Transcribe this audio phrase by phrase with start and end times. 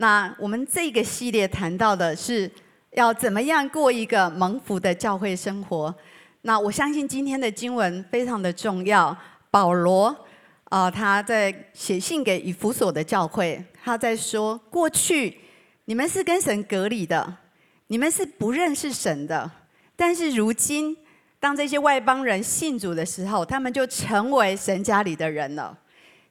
[0.00, 2.50] 那我们这个系列谈到的是
[2.92, 5.94] 要怎么样过一个蒙福的教会生活。
[6.40, 9.14] 那我相信今天的经文非常的重要。
[9.50, 10.16] 保罗
[10.70, 15.36] 啊、他在写信给以弗所的教会，他在说：过去
[15.84, 17.36] 你们是跟神隔离的，
[17.88, 19.50] 你们是不认识神的。
[19.96, 20.96] 但是如今，
[21.38, 25.76] 当这些外邦人信主的时候，他们就成为神家里的人了。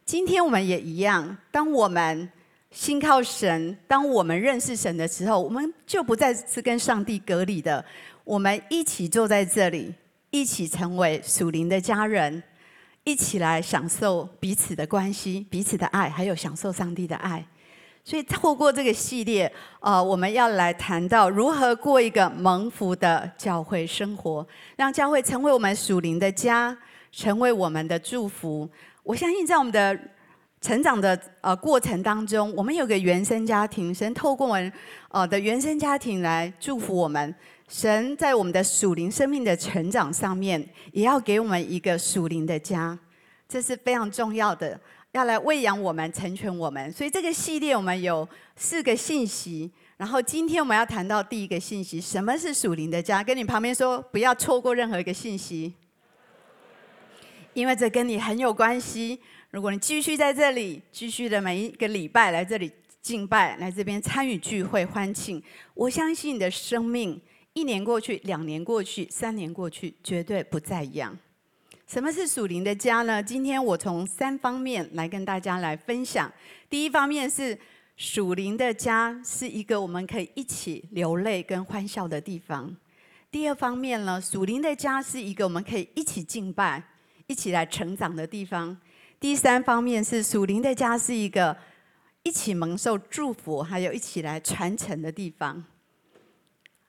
[0.06, 2.32] 今天我们也一样，当我们
[2.72, 7.84] 信靠神，当我们认识神的时候，我们就不再是跟上帝隔离的。
[8.24, 9.94] 我们一起坐在这里，
[10.30, 12.44] 一起成为属灵的家人，
[13.04, 17.44] 一起来享受彼此的关系、彼此的爱，还有享受上帝的爱。
[18.06, 26.76] 所以，透过这个系列，呃，我们要来谈到如何过一个蒙福的教会生活，让教会成为我们属灵的家，
[27.12, 28.70] 成为我们的祝福。
[29.04, 30.00] 我相信，在我们的
[30.62, 34.74] 成长的呃过程当中，我们有个原生家庭，神透过我们
[35.10, 37.34] 呃的原生家庭来祝福我们。
[37.70, 42.98] 神在我们的属灵生命的成长上面，也要给我们一个属灵的家，
[43.48, 44.78] 这是非常重要的，
[45.12, 46.92] 要来喂养我们、成全我们。
[46.92, 53.24] 所以这个系列我们有四个信息，然后今天我们要谈到第一个信息：什么是属灵的家？
[53.24, 55.72] 跟你旁边说，不要错过任何一个信息，
[57.54, 59.20] 因为这跟你很有关系。
[59.52, 65.42] 如果你继续在这里，继续的每一个礼拜来这里敬拜，来这边参与聚会欢庆，
[65.74, 67.20] 我相信你的生命
[67.54, 71.18] 一年过去，两年过去，三年过去，绝对不再一样。
[71.88, 73.24] 什么是属灵的家呢？
[73.24, 76.32] 今天我从三方面来跟大家来分享。
[76.70, 77.58] 第一方面是
[77.98, 82.78] 属灵的家是一个我们可以一起流泪跟欢笑的地方。
[83.32, 86.84] 第二方面呢，属灵的家是一个我们可以一起敬拜、
[87.26, 88.78] 一起来成长的地方。
[89.20, 91.56] 第三方面是属灵的家是一个
[92.24, 95.62] 一起蒙受祝福，还有一起来传承的地方。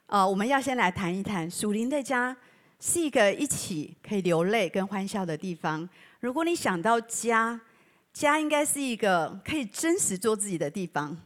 [0.06, 2.36] 呃，我们要先来谈一谈属灵的家
[2.78, 5.88] 是一个一起可以流泪跟欢笑的地方。
[6.20, 7.60] 如果你想到家，
[8.12, 11.16] 家应该是一个可以真实做自己的地方。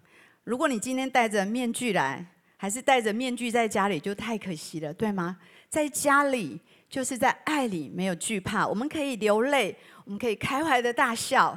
[0.44, 2.24] 如果你今天戴着面具来，
[2.56, 5.36] 还是戴着面具在家里，就太可惜了，对吗？
[5.68, 6.62] 在家里。
[6.86, 11.52] 就是在爱里没有惧怕，我们可以流泪，我们可以开怀的大笑，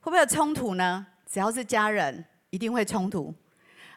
[0.00, 1.04] 会不会有冲突呢？
[1.26, 3.34] 只要是家人，一定会冲突。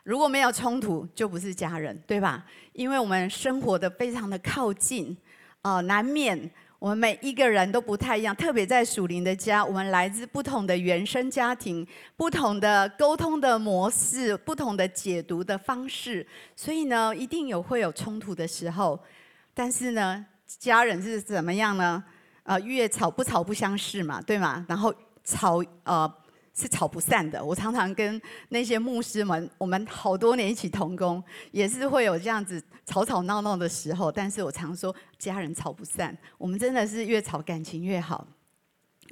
[0.03, 2.44] 如果没有冲突，就不是家人，对吧？
[2.73, 5.16] 因为我们生活的非常的靠近，
[5.61, 8.35] 呃，难免我们每一个人都不太一样。
[8.35, 16.25] 特别在属灵的家，我们来自不同的原生家庭，不同的沟通的模式，不同的解读的方式，
[16.56, 19.00] 所以呢，一定有会有冲突的时候。
[19.53, 22.03] 但是呢，家人是怎么样呢？
[22.44, 24.66] 啊，越吵不吵不相识嘛，对吗？
[24.68, 24.94] 然后
[25.24, 26.12] 吵呃
[26.53, 27.44] 是吵不散的。
[27.44, 34.12] 我常常跟那些牧师们，我们好多年一起同工，也是会有这样子吵吵闹闹的时候。
[34.12, 38.28] 但是我常说，家人吵不散，我们真的是越吵感情越好。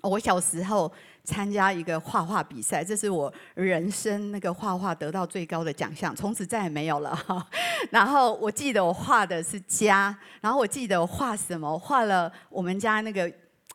[0.01, 0.91] 我小时候
[1.29, 7.45] 参加一个画画比赛，这是我人生那个画画得到最高的奖项，从此再也没有了。
[7.91, 13.31] 然后我记得我画的是家，然后我记得我画什么，画了我们家那个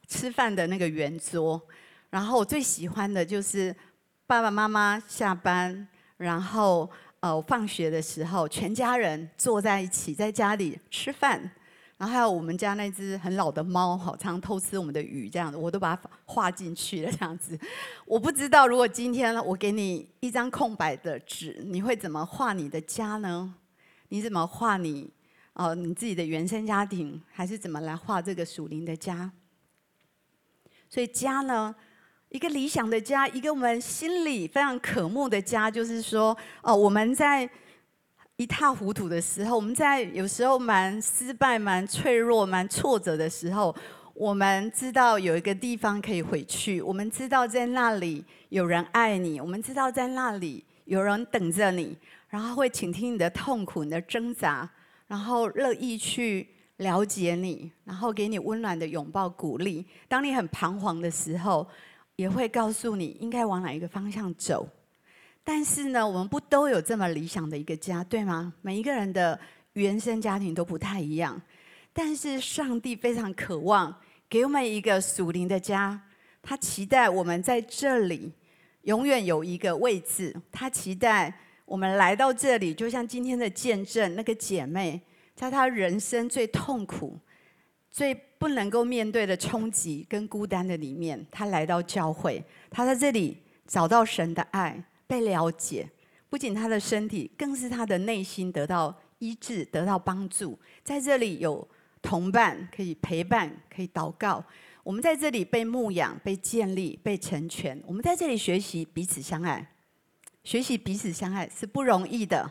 [0.09, 1.63] 吃饭的那个圆桌。
[2.11, 3.75] 然后我最喜欢的就是
[4.27, 5.87] 爸爸妈妈下班，
[6.17, 6.91] 然后
[7.21, 11.51] 呃放学的时候，全家人坐在一起在家里吃饭。
[11.97, 17.57] 然后还有我们家那只很老的猫，好常偷吃我们的鱼，这样子我都把它画进去了，这样子。
[18.05, 23.55] 我不知道如果今天我给你一张空白的纸，你会怎么画你的家呢？
[24.09, 25.09] 你怎么画你
[25.53, 29.31] 哦你自己的原生家庭，还是怎么来画这个属灵的家？
[30.91, 31.75] 所以家呢，
[32.31, 37.49] 一个理想的家，一个我们心里非常渴慕的家，就是说哦我们在。
[38.37, 43.73] 一塌糊涂的时候，我们在有时候蛮失败、蛮脆弱、蛮挫折的时候，
[44.13, 46.83] 我们知道有一个地方可以回去。
[46.83, 51.97] 我们知道在那里有人爱你，我们知道在那里有人等着你，
[52.29, 54.69] 然后会倾听你的痛苦、你的挣扎，
[55.07, 56.49] 然后乐意去
[56.79, 59.87] 了解你，然后给你温暖的拥抱、鼓励。
[60.09, 61.65] 当你很彷徨的时候，
[62.17, 64.69] 也会告诉你应该往哪一个方向走。
[65.47, 68.55] 但是呢，我们不都有这么理想的一个家，对吗？
[68.63, 69.39] 每一个人的
[69.75, 71.41] 原生家庭都不太一样。
[71.93, 73.95] 但是上帝非常渴望
[74.29, 76.01] 给我们一个属灵的家，
[76.43, 78.33] 他期待我们在这里
[78.83, 80.35] 永远有一个位置。
[80.51, 81.33] 他期待
[81.67, 85.01] 我们来到这里，就像今天的见证，那个姐妹
[85.37, 87.19] 在她人生最痛苦、
[87.91, 94.83] 最不能够面对的冲击跟孤单的里面，她来到教会，她在这里找到神的爱。
[95.15, 95.89] 被了解，
[96.29, 100.59] 不仅他的身体，更是他的内心得到医治，得到帮助。
[100.83, 101.67] 在这里有
[102.03, 104.45] 同伴可以陪伴，可以祷告。
[104.83, 107.81] 我们在这里被牧养、被建立、被成全。
[107.87, 109.65] 我们在这里学习彼此相爱，
[110.43, 112.51] 学习彼此相爱是不容易的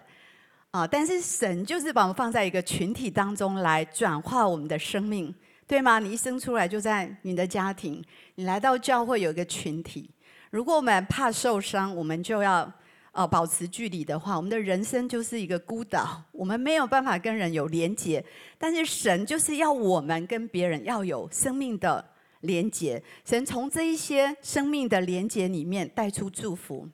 [0.72, 0.88] 啊！
[0.88, 5.36] 但是神就是把我们放在一个群体当中来转化我们的生命，
[5.68, 6.00] 对吗？
[6.00, 8.02] 你一生出来就在你的家庭，
[8.36, 10.10] 你来到教会有一个群体。
[10.54, 12.72] 如果我们怕受伤，我们就要
[13.12, 18.24] 呃保持距离的话，我们的人生就是一个孤岛，我们没有办法跟人有连结。
[18.60, 22.06] 但是神就是要我们跟别人要有生命的。
[22.42, 26.88] 连结，神从这一些生命的连结里面带出祝福。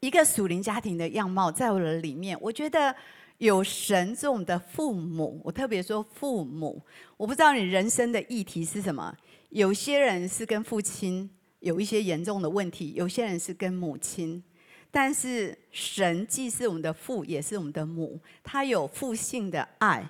[0.00, 2.94] 一个属灵家庭的样貌，在我的里面，我觉得
[3.36, 5.40] 有神做我们的父母。
[5.44, 6.82] 我特别说父母，
[7.16, 9.16] 我不知道你人生的议题是什么。
[9.50, 14.42] 有些人是跟父亲有一些严重的问题，有些人是跟母亲。
[14.90, 20.08] 但是神既是我们的父，也是我们的母，他有父性的爱，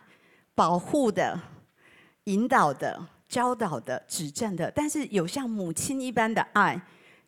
[0.54, 1.40] 保护的、
[2.24, 3.06] 引导的。
[3.28, 6.80] 教导的、指正的，但是有像母亲一般的爱，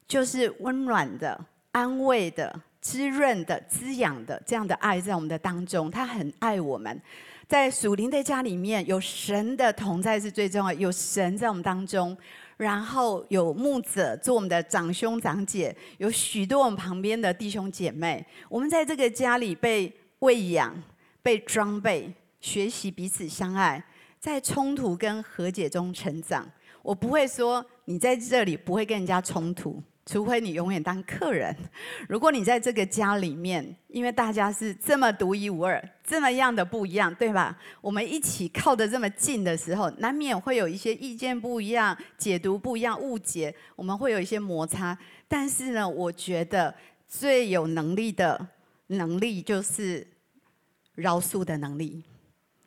[0.08, 1.38] 就是温暖的、
[1.72, 5.90] 安慰的、滋润的、滋养的这样的爱在我们的当中。
[5.90, 6.98] 他很爱我们，
[7.46, 12.16] 在属灵的家里面，有神的同在是最重要，有神在我们当中，
[12.64, 20.80] 然后有牧者做我们的长兄长姐，有许多我们旁边的弟兄姐妹，我们在这个家里被喂养、
[21.22, 23.82] 被装备，学习彼此相爱。
[24.18, 26.46] 在冲突跟和解中成长，
[26.82, 31.56] 我不会说你在这里不会跟人家冲突，除非你永远当客人。
[32.08, 37.56] 如果你在这个家里面，因为大家是这么独一无二，这么样的不一样，对吧？
[37.80, 44.98] 我们一起靠得这么近的时候，难免会有一些意见不一样、解读不一样、误解，我们会有一些摩擦。
[45.28, 46.74] 但是呢，我觉得
[47.06, 48.48] 最有能力的
[48.88, 50.04] 能力就是
[50.96, 52.02] 饶恕的能力。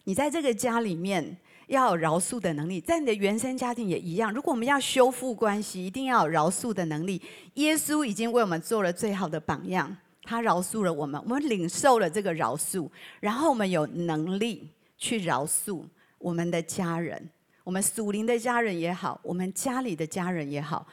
[0.06, 1.36] 你在这个家里面
[1.68, 4.34] 要有饶恕的能力，在你的原生家庭也一样。
[4.34, 7.22] 如果我们要修复关系，一定要有饶恕的能力。
[7.56, 12.90] 耶稣已经为我们做了最好的榜样，他饶恕了我们，我们领受了这个饶恕，
[13.20, 15.84] 然后我们有能力去饶恕
[16.18, 17.30] 我们的家人，
[17.64, 20.86] 我们属灵的家人也好，我们家里的家人也好。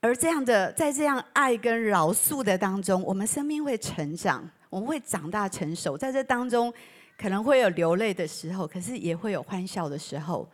[0.00, 6.72] 而这样的，在这样爱跟饶恕的当中，我们生命会成长，我们会长大成熟，在这当中。
[7.20, 10.48] 可能会有流泪的时候，可是也会有欢笑的时候。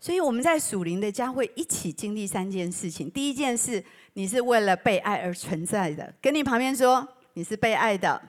[0.00, 3.10] 所以我们在属灵的家会一起经历三件事情。
[3.10, 3.82] 第一件事，
[4.12, 8.20] 你是为了被爱而存在的，跟你旁边说，你是被爱的。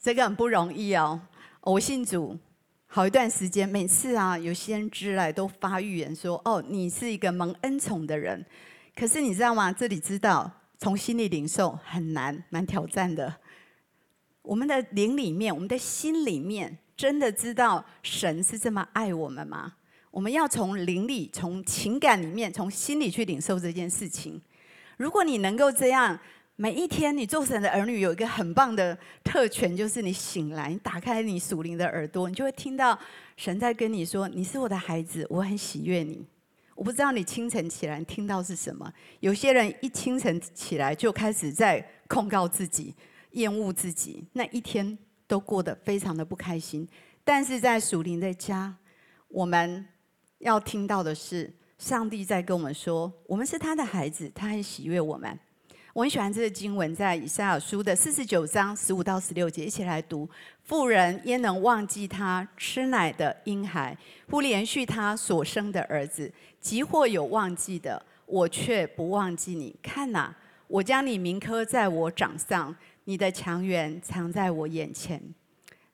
[0.00, 1.20] 这个很不容易哦。
[1.60, 2.36] 我信主
[2.86, 8.44] 好一段时间，每次啊有先知来都发预言说：“哦，你是一个蒙恩宠的人。”
[8.94, 9.72] 可是你知道吗？
[9.72, 13.34] 这里知道从心里领受很难，蛮挑战的。
[14.44, 19.72] 我们的灵里面，我们的心里面，真的知道神是这么爱我们吗？
[20.10, 24.40] 我们要从灵里、从情感里面、从心里去领受这件事情。
[24.98, 26.16] 如果你能够这样，
[26.56, 32.96] 每一天你做神的儿女，有一个很棒的特权，就是你醒来，你打开你属灵的耳朵，你就会听到
[33.38, 36.24] 神在跟你说：“你是我的孩子，我很喜悦你。”
[36.76, 38.92] 我不知道你清晨起来听到是什么？
[39.20, 42.94] 有些人一清晨起来就开始在控告自己。
[43.34, 44.98] 厌恶自己，那一天
[45.28, 46.88] 都过得非常的不开心。
[47.22, 48.74] 但是在属灵的家，
[49.28, 49.86] 我们
[50.38, 55.38] 要听到的是，上帝在跟我们说，我们是他的孩子，他很喜悦我们。
[55.92, 60.28] 我很喜欢这个经文，在以赛亚书的四十九章十五到十六节，一起来读：
[60.64, 66.32] 妇人焉能忘记她吃奶的婴孩，不怜恤他所生的儿子？
[66.60, 69.74] 即或有忘记的，我却不忘记你。
[69.80, 70.34] 看哪，
[70.66, 72.74] 我将你铭刻在我掌上。
[73.04, 75.22] 你的强援藏在我眼前，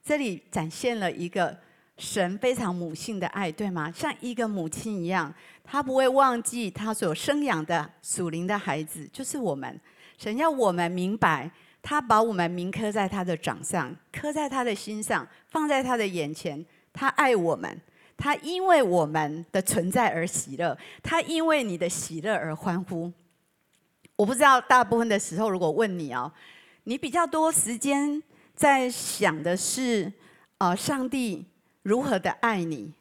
[0.02, 1.56] 这里展现了一个
[1.98, 3.90] 神非常母性的爱，对吗？
[3.90, 5.32] 像一个母亲一样，
[5.64, 9.80] 他不会忘记他所生养的属灵的孩子，就是我们。
[10.16, 11.50] 神要我们明白，
[11.82, 16.64] 他把我们铭刻在他的掌上，刻在他的心上，放在他的眼前。
[16.92, 17.80] 他爱我们，
[18.16, 23.12] 他因为我们的存在而喜乐，他因为你的喜乐而欢呼。
[24.16, 26.30] 我不知道大部分的时候，如果问你哦。
[26.84, 28.22] 你比较多时间
[28.54, 30.12] 在想的是，
[30.58, 31.46] 啊，上帝
[31.82, 32.92] 如何的爱你，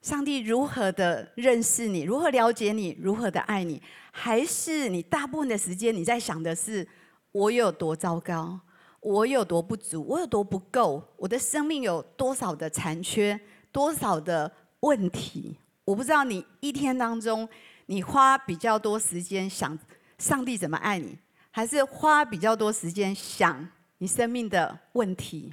[0.00, 6.86] 上帝如何的认识你，如何了解你，如何的爱你，还是你大部分的时间你在想的是
[7.32, 8.58] 我有多糟糕，
[9.00, 13.38] 我有多不足，我有多不够，我的生命有多少的残缺，
[13.70, 14.50] 多少的
[14.80, 15.58] 问题？
[15.84, 17.48] 我不知道你一天当中，
[17.86, 19.78] 你花比较多时间想
[20.18, 21.16] 上帝怎么爱你。
[21.56, 25.50] 还是花比较多时间想你生命的问题？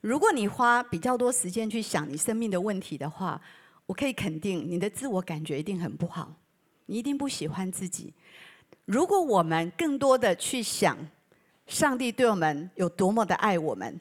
[0.00, 3.38] 如果你花比较多时间去想你生命的问题的话，
[3.84, 6.32] 我可以肯定你的自我感觉一定很不好，
[6.86, 8.14] 你一定不喜欢自己。
[8.86, 10.96] 如果我们更多的去想
[11.66, 14.00] 上帝对我们有多么的爱我们，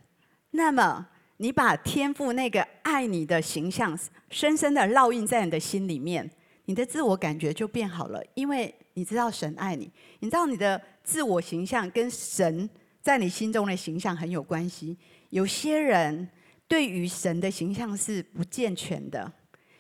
[0.52, 1.06] 那么
[1.36, 6.32] 你把天父那个爱你的形象深深的烙印在你的心里面，
[6.64, 12.68] 你的自我感觉就变好了，因为你知道神爱你，你知道你的自我形象跟神
[13.00, 14.98] 在你心中的形象很有关系。
[15.30, 16.28] 有些人
[16.68, 19.32] 对于神的形象是不健全的，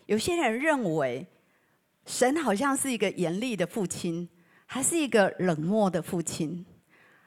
[0.05, 1.25] 有些人认为
[2.05, 4.29] 神好像是一个严厉的父亲。
[4.69, 6.65] 还是一个冷漠的父亲，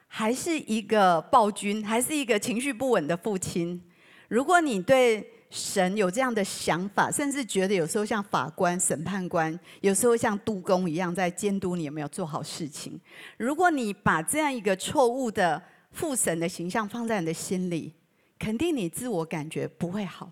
[0.06, 3.82] 还是一个暴君，还是一个情绪不稳的父亲。
[4.28, 12.98] 如果你对神有这样的想法，甚至觉得有时候像法官、审判官，有时候像督工一样在监督你有没有做好事情。
[13.36, 17.92] 如果你把这样一个错误的父神的形象放在你的心里，
[18.38, 20.30] 肯定你自我感觉不会好。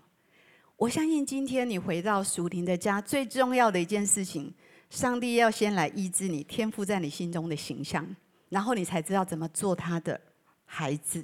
[0.77, 4.53] 我相信今天你回到属灵的家，最重要的一件事情。
[4.89, 8.07] 上帝要先来医治你天赋在你心中的形象，
[8.47, 10.19] 然后你才知道怎么做他的
[10.65, 11.23] 孩子，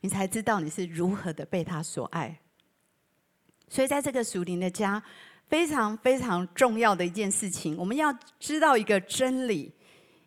[0.00, 2.40] 你才知道你是如何的被他所爱。
[3.68, 5.02] 所以，在这个属灵的家，
[5.48, 9.72] 非常非常重要的一件事情，我们要知道一个真理，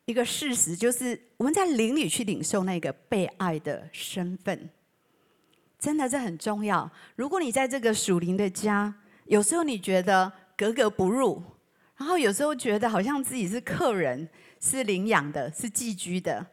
[0.06, 4.70] 一个事实，就是我们在灵里去领受那个被爱的身份。
[5.80, 6.90] 真的，这很重要。
[7.16, 8.94] 如果你在这个属灵的家，
[9.26, 11.42] 有时候你觉得格格不入。
[11.96, 14.30] 然后有时候觉得好像自己是客人，
[14.60, 16.46] 是领养的，是寄居的，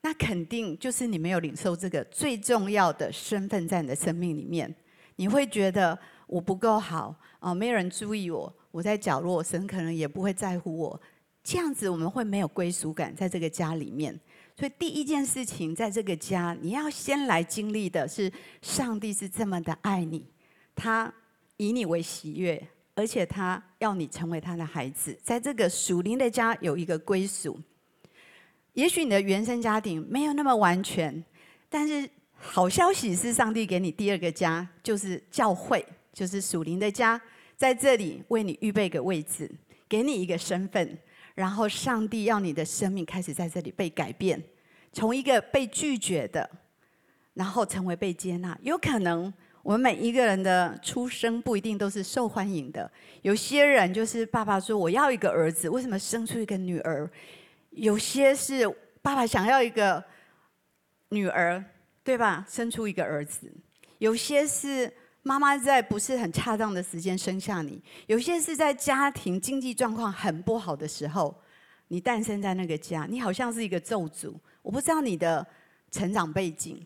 [0.00, 4.74] 那肯定就是你没有领受这个最重要的身份在你的生命里面。
[5.22, 11.00] 你会觉得我不够好啊，没有人注意我，我在角落，神可能也不会在乎我。
[11.44, 14.18] 这样子我们会没有归属感在这个家里面。
[14.56, 20.26] 所以第一件事情，在这个家你要先来经历的是，上帝是这么的爱你，
[20.74, 21.14] 他
[21.56, 22.60] 以你为喜悦。
[22.96, 27.60] 而且他要你成为他的孩子，在这个属灵的家有一个归属。
[28.72, 31.24] 也许你的原生家庭没有那么完全，
[31.68, 32.10] 但是
[32.44, 37.18] 好消息是，上帝给你第二个家，就是教会，就是属灵的家，
[37.56, 39.50] 在这里为你预备个位置，
[39.88, 40.98] 给你一个身份，
[41.34, 44.42] 然后上帝要你的生命开始在这里被改变，
[44.92, 46.50] 从一个被拒绝的，
[47.32, 49.32] 然后成为被接纳，有可能。
[49.62, 52.90] 我们每一个人的出生不一定都是受欢迎的。
[53.22, 57.08] 有些人就是爸爸说，我要一个儿子，为什么生出一个女儿？
[57.70, 58.68] 有些是
[59.00, 60.02] 爸爸想要一个
[61.10, 61.64] 女儿，
[62.04, 62.46] 对吧？
[62.48, 63.52] 生出一个儿子。
[63.98, 64.92] 有些是
[65.22, 67.82] 妈妈在不是很恰当的时间生下你。
[68.06, 71.34] 有些是在家庭经济状况很不好的时候，
[71.88, 74.34] 你诞生在那个家，你好像是一个咒诅。
[74.62, 75.46] 我不知道你的
[75.90, 76.84] 成长背景，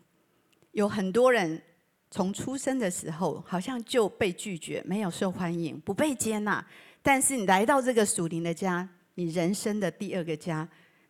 [0.73, 1.62] 有很多人。
[2.08, 6.64] 从出生的时候，好像就被拒绝，没有受欢迎，不被接纳。
[7.02, 10.66] 但是你来到这个属灵的家，你人生的第二个家，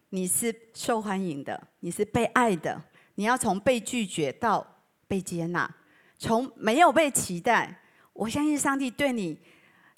[0.09, 2.83] 你是受欢迎的，你是被爱的。
[3.17, 4.67] 你要从被拒绝到
[5.07, 5.69] 被接纳，
[6.19, 7.81] 从没有被期待。
[8.15, 9.37] 我相信上帝对你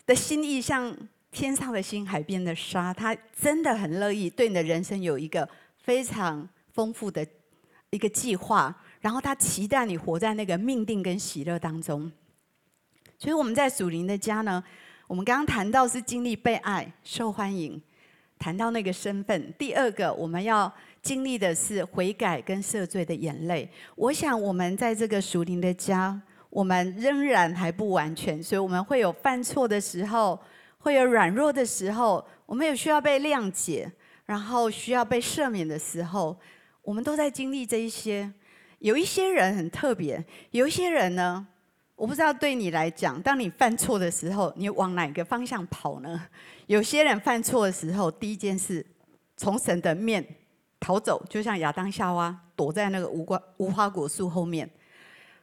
[0.06, 0.96] 的心意像
[1.30, 7.24] 天上的星、海边的沙，他真的很乐意对你的人生有一个非常丰富的
[7.90, 8.74] 一个计划。
[9.00, 12.10] 然后他期待你活在那个命定跟喜乐当中，
[13.16, 14.62] 所以我们在属灵的家呢，
[15.06, 17.80] 我们刚刚谈到是经历被爱、受欢迎，
[18.40, 19.54] 谈到那个身份。
[19.56, 20.72] 第二个我们要
[21.08, 23.66] 经历的是悔改跟赦罪的眼泪。
[23.96, 30.38] 我想我们在这个属灵的家，我们仍然还不完全，所以我们会有犯错的时候，
[30.76, 33.90] 会有软弱的时候，我们有需要被谅解，
[34.26, 36.38] 然后需要被赦免的时候，
[36.82, 38.30] 我们都在经历这一些。
[38.80, 41.46] 有一些人很特别，有一些人呢，
[41.96, 46.26] 我不知道对你来讲，当你犯错的时候，你往哪个方向跑呢？
[46.66, 48.84] 有些人犯错的时候，第一件事
[49.38, 50.22] 从神的面
[50.80, 54.68] 逃走，就像亚当夏娃躲在那个无花无花果树后面，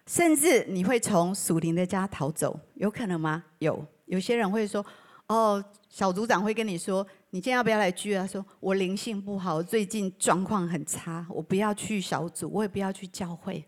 [0.08, 3.44] 甚至你会从属灵的家逃走，有可能吗？
[3.60, 4.86] 有，有些人会说，
[5.28, 7.06] 哦，小组长会跟你说。
[7.32, 8.26] 你今天要不要来聚啊？
[8.26, 13.62] 说我灵性不好，最近状况很差，我不要去小组，我也不要去教会。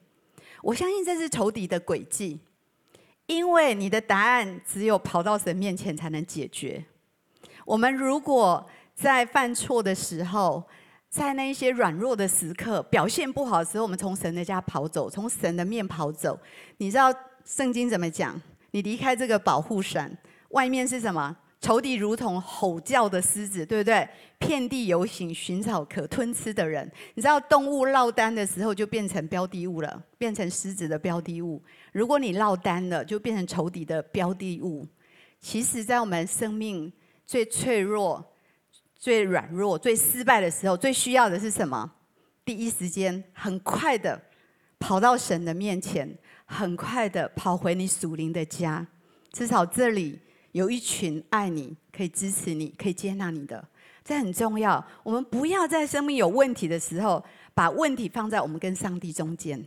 [0.62, 2.40] 我相信这是仇敌的诡计，
[3.26, 6.86] 因为你的答案只有跑到神面前才能解决。
[7.66, 10.64] 我们如果在犯错的时候，
[11.18, 16.40] 在那一些软弱的时刻，表现不好的时候，我们从神的家跑走，从神的面跑走。
[16.78, 17.12] 你知道
[17.44, 18.40] 圣经怎么讲？
[18.70, 20.16] 你离开这个保护伞，
[20.50, 21.36] 外面是什么？
[21.60, 24.08] 仇敌如同吼叫的狮子，对不对？
[24.38, 26.88] 遍地游行，寻找可吞吃的人。
[27.16, 31.60] 你知道，动物落单的时候就变成标的物了，变成狮子的标的物。
[31.94, 34.88] 如果你落单了，就变成仇敌的标的物。
[35.42, 36.94] 其实，在我们生命
[37.26, 38.24] 最脆弱、
[38.98, 41.92] 最软弱、最失败的时候，最需要的是什么？
[42.44, 44.22] 第一时间，很快的
[44.80, 46.10] 跑到神的面前，
[46.46, 48.86] 很快的跑回你属灵的家。
[49.32, 50.20] 至少这里
[50.54, 53.64] 有一群爱你、可以支持你、可以接纳你的，
[54.04, 54.84] 这很重要。
[55.04, 57.24] 我们不要在生命有问题的时候，
[57.54, 59.64] 把问题放在我们跟上帝中间。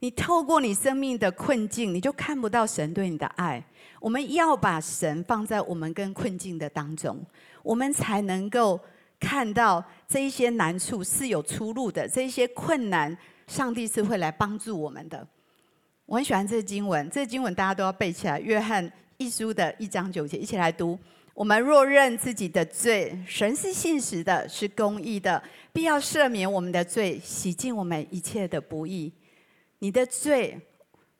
[0.00, 3.64] 你透过你生命的困境，你就看不到神对你的爱。
[4.00, 7.20] 我们要把神放在我们跟困境的当中，
[7.68, 8.80] 我们才能够
[9.20, 12.08] 看到这一些难处是有出路的。
[12.08, 13.14] 这一些困难，
[13.46, 15.26] 上帝是会来帮助我们的。
[16.06, 18.40] 我很喜欢这个经文，这个经文大家都要背起来。
[18.40, 20.98] 约翰一书的一章九节，一起来读：
[21.34, 29.12] 我们若认自己的罪，神是信实的，是公义的，必要赦免我们的罪，洗净我们一切的不义。
[29.80, 30.58] 你的罪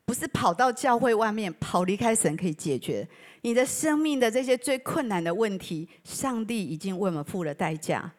[0.09, 3.07] 不是跑到教会外面跑离开神可以解决，
[3.43, 8.11] 你的生命的这些最困难的问题，上帝已经为我们付了代价。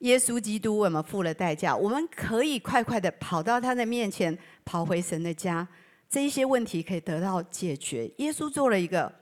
[0.00, 5.64] 耶稣基督为我们付了代价，我们可以快快的跑到他的面前，跑回神的家，
[6.10, 8.10] 这一些问题可以得到解决。
[8.16, 9.12] 耶稣做了一个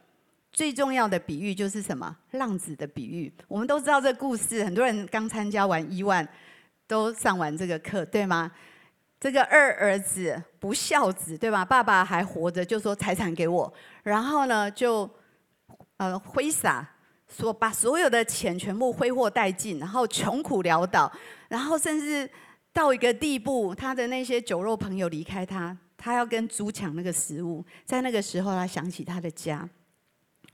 [0.51, 2.17] 最重要的比喻，就是什么？
[2.31, 3.31] 浪子的比喻。
[3.47, 6.27] 我们都知道这故事，很多人刚参加完一万，
[6.87, 8.51] 都上完这个课，对吗？
[9.19, 11.65] 这个二儿子不孝子，对吧？
[11.65, 15.09] 爸爸还活着，就说财产给我，然后呢，就
[15.97, 16.87] 呃挥洒，
[17.27, 21.11] 说把所有的钱全部挥霍殆尽，然后穷苦潦倒，
[21.49, 22.31] 然后甚至
[22.75, 27.65] 到一个地步，他的那些酒肉朋友离开他，他要跟猪抢那个食物。
[27.87, 29.67] 在那个时候，他想起他的家。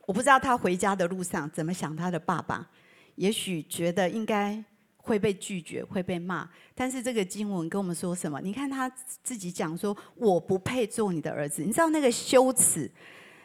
[0.06, 2.68] 我不知道他回家的路上怎么想他的爸爸，
[3.16, 4.64] 也许觉得应该。
[5.02, 6.48] 会被拒绝，会被骂。
[6.74, 8.40] 但是这个经文跟我们说什么？
[8.40, 8.88] 你看他
[9.22, 12.90] 自己讲说：“我不配做你的儿子。”你知道那个羞耻，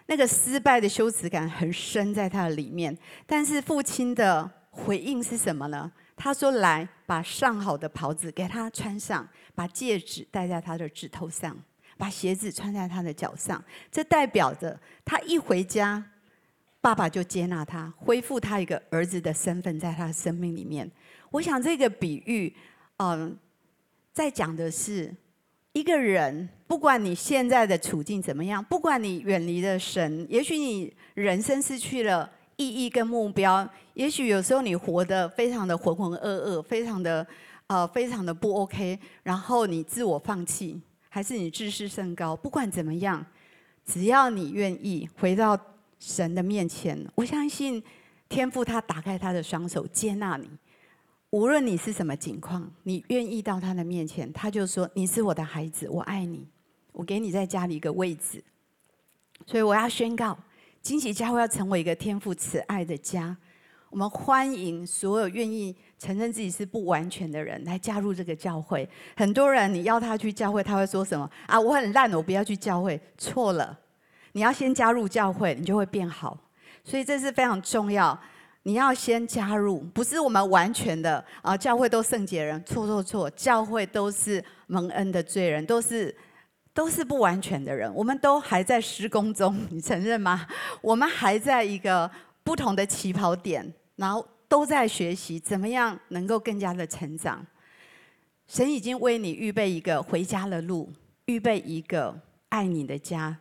[0.05, 2.97] 那个失败的羞耻感很深在他的里面。
[3.25, 5.91] 但是父亲的回应是什么呢？
[6.15, 11.55] 他说：“来，把上好的袍子给他穿上，把戒指戴在他的指头上，
[11.97, 16.03] 把鞋子穿在他的脚上。”这代表着他一回家，
[16.87, 20.89] 爸爸就接纳他，恢复他一个儿子的身份，在他的生命里面。
[21.31, 22.55] 我想这个比喻，
[22.95, 23.37] 嗯，
[24.13, 25.13] 在讲的是
[25.73, 37.27] 一个人，不管你现在的处境怎么样，不管你远离了神，也许你人生失去了意义跟目标，也许有时候你活得非常的浑浑噩噩，非常的
[37.67, 43.25] 呃，非常的不 OK，然后你自我放弃，还是你自视甚高，不管怎么样，
[43.83, 45.59] 只要你愿意回到
[45.99, 47.83] 神的面前，我相信
[48.29, 50.49] 天父他打开他的双手接纳你。
[51.31, 56.47] 无论你是什么情况，你愿意到他的面前，他就说：“你是我的孩子，我爱你，
[56.93, 58.41] 我给你在家里一个位置。”
[59.45, 60.37] 所以我要宣告，
[60.81, 63.35] 惊喜教会要成为一个天父慈爱的家。
[63.89, 68.87] 我们欢迎所有愿意承认自己是不完全的人来加入这个教会。
[69.15, 71.29] 很多人你要他去教会，他会说什么？
[71.45, 72.99] 啊，我很烂，我不要去教会。
[73.17, 73.77] 错了，
[74.37, 76.37] 你要先加入教会，你就会变好。
[76.83, 78.15] 所以这是非常重要。
[78.61, 86.15] 你要先加入，不是我们完全的啊，教会都圣洁人，错错错，教会都是蒙恩的罪人，都是
[86.71, 90.45] 都是不完全的人，我们都还在施工中，你承认吗？
[90.81, 92.07] 我们还在一个
[92.43, 97.43] 不同的起跑点，然后都在学习怎么样能够更加的成长。
[98.45, 100.93] 神已经为你预备一个回家的路，
[101.25, 102.15] 预备一个
[102.49, 103.35] 爱你的家。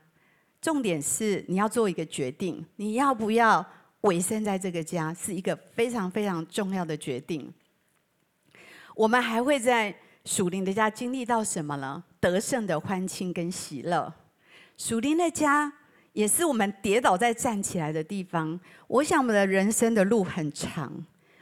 [0.66, 3.64] 重点是你要做一个决定，你要不要？
[4.00, 7.54] 委身在这个家是一个非常非常重要的决定。
[8.96, 12.02] 我们还会在属灵的家经历到什么呢？
[12.18, 14.12] 得胜的欢庆跟喜乐。
[14.76, 15.72] 属灵的家
[16.12, 18.58] 也是我们跌倒再站起来的地方。
[18.88, 20.92] 我想我们的人生的路很长，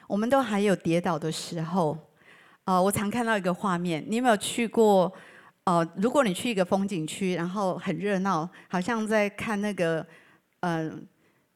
[0.07, 1.97] 我们都还有跌倒的时候。
[2.65, 5.11] 呃，我常看到一个画面，你有没有去过？
[5.65, 10.07] 呃，如果你去一个风景区，然后很热闹，好像在看那个，
[10.61, 11.07] 嗯、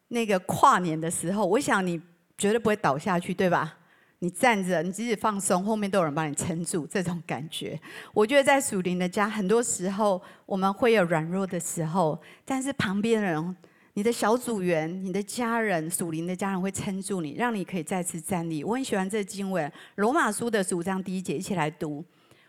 [0.08, 2.00] 那个跨年的时候，我想你
[2.36, 3.76] 绝对不会倒下去，对吧？
[4.20, 7.78] 你站着，你即使放松，后面都有人帮你撑住，这种感觉。
[8.12, 13.56] 我觉得在属灵的家，很多时候我们会有软弱的时候，但是旁边的人、
[13.92, 18.64] 你的小组员、你的家人、属灵的家人会撑住你，让你可以再次站立。
[18.64, 22.04] 我很喜欢这经文，《罗马书》的十五章第一节，一起来读：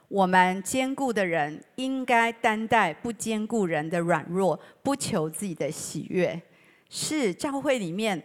[0.09, 6.41] 我们坚固的人应该担待不坚固人的软弱，不求自己的喜悦。
[6.89, 8.21] 是教会里面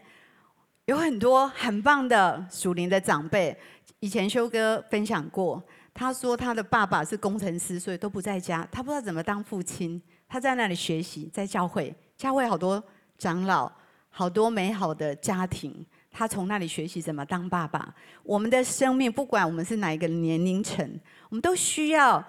[0.87, 3.57] 有很多很棒的属灵的长辈。
[4.01, 10.01] 以前修哥分享过，他说他的爸爸是工程师，所以都不在家，他不知道怎么当父亲。
[10.27, 12.83] 他在那里学习，在教会，教会好多
[13.19, 13.71] 长老，
[14.09, 15.85] 好多美好的家庭，
[16.17, 17.93] 他从那里学习怎么当爸爸。
[18.23, 20.89] 我们的生命，不管我们是哪一个年龄层，
[21.29, 22.25] 我们都需要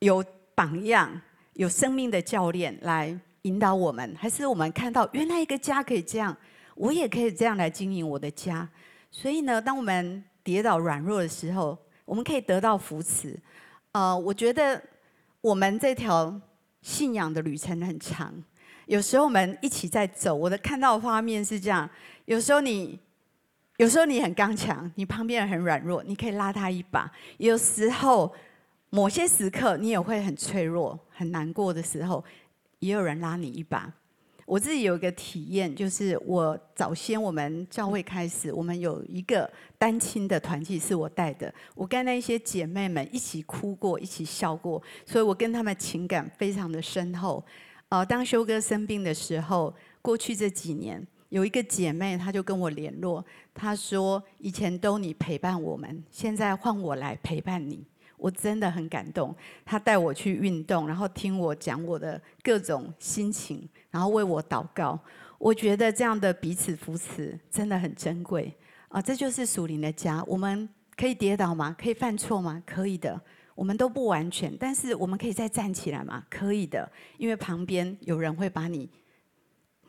[0.00, 0.22] 有
[0.54, 1.18] 榜样，
[1.54, 6.36] 有生命的教练来引导我们，还是我们看到原来一个家可以这样，
[6.74, 8.68] 我也可以这样来经营我的家。
[9.10, 13.34] 所以呢，当我们跌倒软弱的时候，我们可以得到扶持。
[13.92, 14.80] 呃，我觉得
[15.40, 16.38] 我们这条
[16.82, 18.32] 信仰的旅程很长，
[18.86, 20.34] 有时候我们一起在走。
[20.34, 21.88] 我的看到的画面是这样：
[22.26, 23.00] 有时候你，
[23.80, 28.30] 有时候你很刚强，你旁边人很软弱，你可以拉他一把；有时候，
[28.90, 32.22] 某些时刻你也会很脆弱、很难过的时候，
[32.80, 33.90] 也有人拉你一把。
[34.44, 47.42] 我自己有一个体验，就是我早先我们教会开始，我们有一个单亲的团体是我带的，我跟那些姐妹们一起哭过，一起笑过，所以我跟他们情感非常的深厚。
[47.88, 57.84] 呃，当修哥生病的时候，过去这几年有一个姐妹，她就跟我联络，她说以前都你陪伴我们，现在换我来陪伴你。
[58.18, 65.00] 我真的很感动，她带我去运动，然后听我讲我的各种心情，然后为我祷告。
[65.38, 68.54] 我觉得这样的彼此扶持真的很珍贵
[68.88, 69.00] 啊！
[69.00, 70.22] 这就是属灵的家。
[70.26, 71.74] 我们可以跌倒吗？
[71.80, 72.62] 可以犯错吗？
[72.66, 73.18] 可以的。
[73.54, 76.22] 我们都不完全，但是我们可以再站起来吗？
[76.28, 76.90] 可以的。
[77.16, 78.90] 因为旁边有人会把你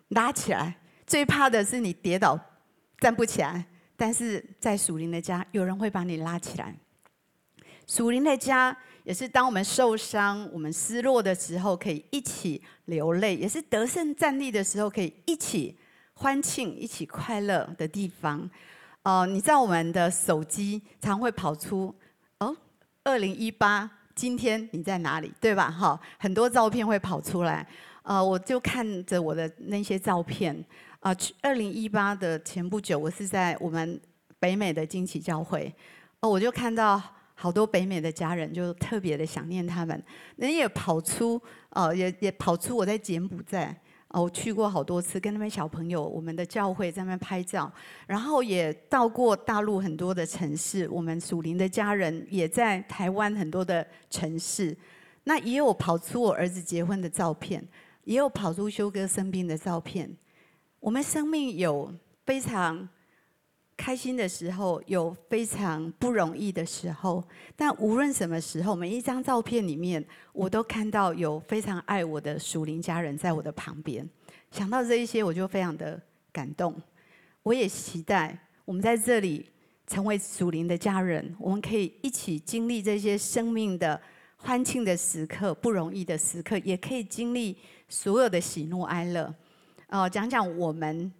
[0.09, 0.77] 拉起来。
[1.11, 2.39] 最怕的是你跌倒
[2.97, 3.65] 站不起来，
[3.97, 6.73] 但是在属灵的家，有人会把你拉起来。
[7.85, 15.77] 属灵的家也是当我们受伤、我们失落的时候，可以一起流泪；也是得胜站立的时候，可以一起
[16.13, 18.49] 欢庆、一起快乐的地方。
[19.03, 21.93] 哦、呃，你知道我们的手机常会跑出
[22.37, 22.55] 哦，
[23.03, 25.29] 二零一八，今天你在哪里？
[25.41, 25.69] 对吧？
[25.69, 27.67] 哈，很多照片会跑出来。
[28.03, 30.65] 呃，我就看着我的那些照片。
[31.01, 33.99] 啊、呃，二零一八的前不久，我是在我们
[34.39, 35.71] 北美的惊奇教会。
[36.21, 37.01] 哦、我就看到。
[37.33, 39.99] 好多北美的家人就特别的想念他们，
[40.35, 43.75] 人也跑出，哦，也也跑出我在柬埔寨，
[44.09, 47.73] 哦，我去过好多次，跟他们小朋友，我们的教会在那边拍照，
[48.05, 54.77] 然后也到过大陆很多的城市，我们属灵的家人也在台湾很多的城市，
[55.23, 57.67] 那也有跑出我儿子结婚的照片，
[58.03, 60.15] 也有跑出修哥生病的照片，
[60.81, 61.93] 我们生命有
[62.25, 62.89] 非常。
[63.77, 67.23] 开心的时候，有非常不容易的时候，
[67.55, 74.07] 但无论什么时候，每一张照片里面，我都看到有非常爱我的属灵家人在我的旁边。
[74.51, 75.99] 想到这一些，我就非常的
[76.31, 76.79] 感动。
[77.41, 79.49] 我也期待我们在这里
[79.87, 83.99] 成为属灵的家人，我们可以一起经历这些生命的
[84.35, 87.57] 欢庆的时刻、不容易的时刻，也可以经历
[87.89, 89.33] 所有的喜怒哀乐。
[89.91, 91.11] 哦、讲讲我们。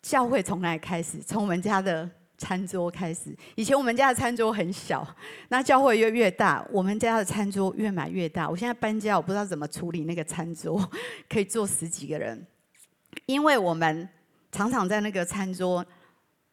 [0.00, 1.18] 教会从哪开始？
[1.20, 3.36] 从我们家的餐桌开始。
[3.56, 5.06] 以前我们家的餐桌很小，
[5.48, 8.48] 那教会越越大，我们家的餐桌越买越大。
[8.48, 10.88] 我现在搬家，我不知道怎么处理那个餐桌，
[11.28, 12.46] 可以坐十几个人。
[13.26, 14.08] 因为我们
[14.52, 15.84] 常常在那个餐桌，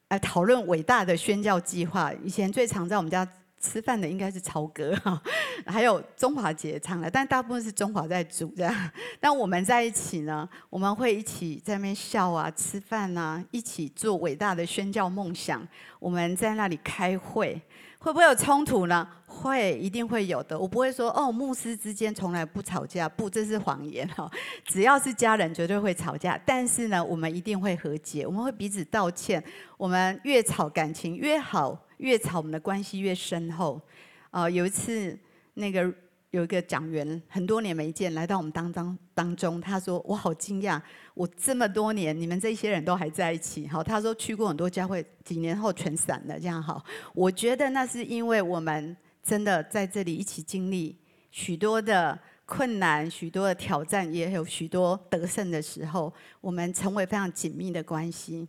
[0.10, 2.12] 来讨论伟大的宣教计划。
[2.24, 3.26] 以前最常在我们家。
[3.66, 5.20] 吃饭的应该是超哥哈，
[5.66, 8.92] 还有中华姐唱的，但大部分是中华在煮这样。
[9.20, 15.68] 但我们在一起呢，我们会一起在那边笑啊，吃饭啊，一起做伟大的宣教梦想。
[16.00, 17.60] 我们在那里开会，
[18.06, 19.08] 会不会有冲突呢？
[19.26, 20.58] 会，一定会有的。
[20.58, 24.30] 我不会说哦，牧师之间从来不吵架，不，这是谎言 哈。
[24.64, 26.40] 只要是家人，绝对会吵架。
[26.46, 29.44] 但是呢，我们一定会和解，我们会彼此道歉。
[29.76, 31.76] 我们越吵，感情越好。
[31.98, 33.82] 越吵，我们的关系越深厚。
[34.30, 35.18] 哦、呃，有一次，
[35.56, 35.92] 那个
[36.36, 40.82] 有一个讲员，很多年没见，来到我们当当当中，他说：“我好惊讶，
[41.14, 46.84] 我这么多年，你们这些人都还在一起。”好，他说去过很多教会，几年后全散了，这样好。
[47.14, 50.98] 我觉得那是因为我们真的在这里一起经历
[51.32, 58.46] 许多的困难、许多的挑战，也有许多得胜的时候，我们成为非常紧密的关系。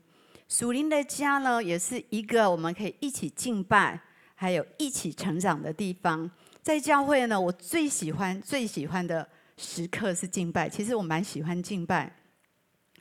[0.49, 4.01] 属灵的家呢，也是一个我们可以一起敬拜，
[4.35, 6.29] 还有一起成长的地方。
[6.66, 9.24] 在教会呢，我最喜欢、最喜欢的
[9.57, 10.68] 时刻是敬拜。
[10.68, 12.12] 其实我蛮喜欢敬拜，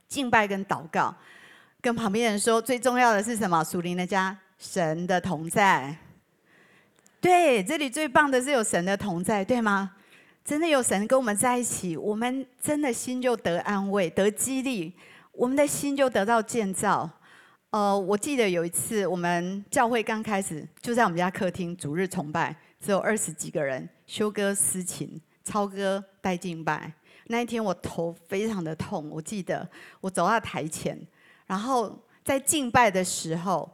[0.07, 1.11] 敬拜跟祷告。
[1.81, 3.63] 跟旁边人说，最重要的是什么？
[3.63, 5.97] 属灵的家，神的同在。
[7.19, 9.93] 对，这里最棒的是有神的同在，对吗？
[10.43, 14.93] 真的有神跟我们在一起，我们真的心就得安慰、得激励，
[15.31, 17.09] 我们的心就得到建造。
[17.71, 26.93] 呃，我记得有一次我们教会刚开始就在我们家客厅主日崇拜，只有二十几个人，修哥司琴，超哥带敬拜。
[27.25, 29.67] 那一天我头非常的痛，我记得
[30.01, 30.95] 我走到台前，
[31.47, 33.67] 然后在敬拜的时候，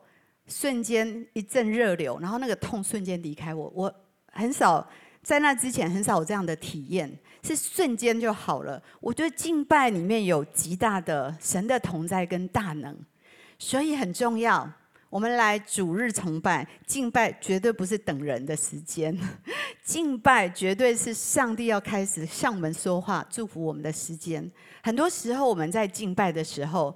[0.48, 3.70] 瞬间一阵热流，然后那个痛瞬间离开我。
[3.76, 3.94] 我
[4.28, 4.90] 很少
[5.22, 7.12] 在那之前很少有这样的体验，
[7.44, 8.82] 是瞬间就好了。
[9.02, 12.98] 我觉得敬拜里面有极大的神的同在跟大能，
[13.60, 14.72] 所以很重要。
[15.12, 19.14] 我们来主日崇拜，敬拜绝对不是等人的时间，
[19.84, 24.50] 敬拜绝对是上帝要开始向我们说话、祝福我们的时间。
[24.82, 26.96] 很多时候我们在敬拜的时候，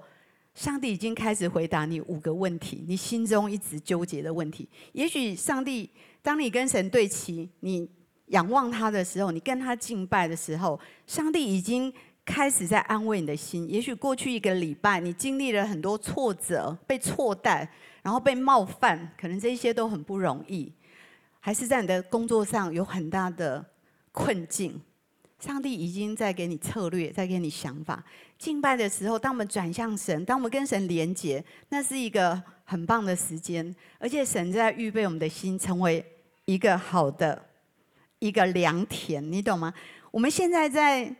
[0.54, 4.66] 上帝已经开始回答你五个问题，你心中一直纠结的问题。
[4.92, 5.90] 也许上帝，
[6.22, 7.86] 当你跟神对齐，你
[8.28, 11.92] 仰望他的时候，你跟他敬拜的时候，上帝已经。
[12.28, 13.70] 开始在安慰你的心。
[13.70, 17.70] 也许过去一个礼拜，你经历了很多挫折，被错待，
[18.06, 20.72] 然后被冒犯，可能这些都很不容易。
[21.40, 23.66] 还是在你的工作上有很大的
[24.12, 24.80] 困境，
[25.40, 28.04] 上帝已经在给你策略，在给你想法。
[28.38, 33.74] 敬拜的时候，当我们转向神，当我们跟神连结，那是一个很棒的时间。
[33.98, 36.06] 而且神在预备我们的心，成为
[36.44, 37.44] 一个好的
[38.20, 39.74] 一个良田，你懂吗？
[40.12, 41.12] 我们现在在。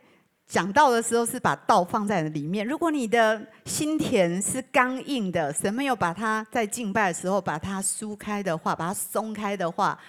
[0.47, 2.65] 讲道的时候是把道放在里面。
[2.65, 9.99] 如果你的心田是刚硬的，神没有把它在敬拜的时候把它疏开的话，把它松开的话，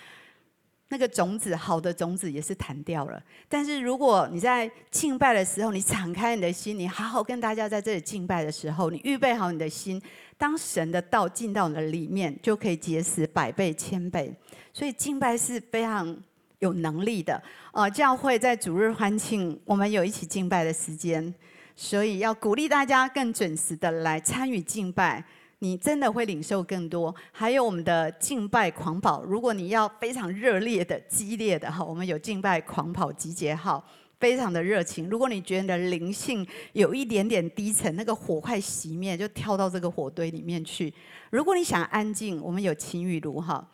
[0.91, 3.21] 那个种子好的种子也是弹掉了。
[3.49, 10.01] 但是如果你在敬拜的时候，你敞开你的心，你好好跟大家在这里敬拜的时候，你预备好你的心，
[10.37, 14.33] 当神的道进到你的里面，就可以结实百倍千倍。
[14.73, 16.17] 所以敬拜是非常。
[16.61, 17.41] 有能力的，
[17.73, 21.33] 呃，教会在主日欢庆，我们有一起敬拜的时间，
[21.77, 25.25] 所以要鼓励大家更准时的来参与敬拜，
[25.61, 27.15] 你真的会领受更多。
[27.31, 33.85] 还有我们的敬拜狂跑，如果你要非常热烈的、激烈的哈，我们有敬拜狂跑集结号，
[34.19, 35.09] 非常的热情。
[35.09, 40.93] 如果你觉得灵性有一点点低沉，那个火快熄灭，就跳到这个火堆里面去。
[41.31, 43.65] 如果你想安静，我们有晴雨炉哈。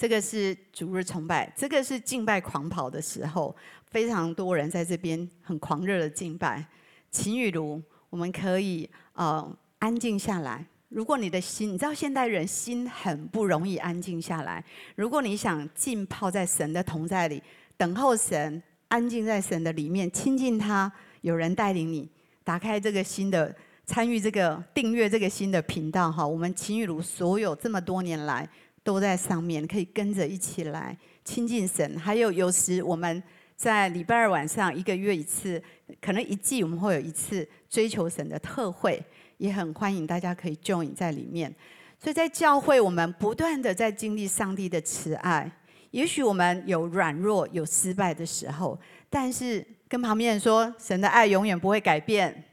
[0.00, 3.54] 这个是主日崇拜，这个是敬拜狂跑的时候，
[3.90, 6.64] 非常多人在这边很狂热的敬拜。
[7.10, 10.64] 晴雨炉，我们可以呃安静下来。
[10.88, 14.64] 如果你的心，你知道现代人心很不容易安静下来。
[14.96, 17.42] 如果你想浸泡在神的同在里，
[17.76, 22.08] 等候神，安静在神的里面，亲近他，有人带领你，
[22.42, 26.26] 打开这个新的，参与这个订阅这个新的频道哈。
[26.26, 28.48] 我们秦雨炉所有这么多年来。
[28.82, 31.98] 都在上面，可以跟着一起来亲近神。
[31.98, 33.22] 还有有时我们
[33.56, 35.62] 在礼拜二晚上一个月一次，
[36.00, 39.02] 可能一季我们会有一次追求神的特会，
[39.36, 41.54] 也很欢迎大家可以 join 在里面。
[41.98, 45.50] 所以在教会，我们不断的在经历上帝的慈爱。
[45.90, 48.78] 也许我们有软弱、有失败的时候，
[49.10, 52.44] 但是跟旁边人说，神的爱永远不会改变，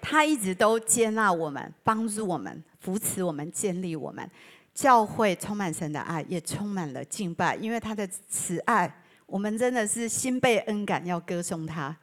[0.00, 2.62] 他一直都接纳我们，帮助我们。
[2.82, 4.28] 扶持我们，建立我们，
[4.74, 8.92] 教会充满神的爱，也充满了敬拜，因为他的慈爱，
[9.24, 11.96] 我们真的是心被恩感，要歌颂他。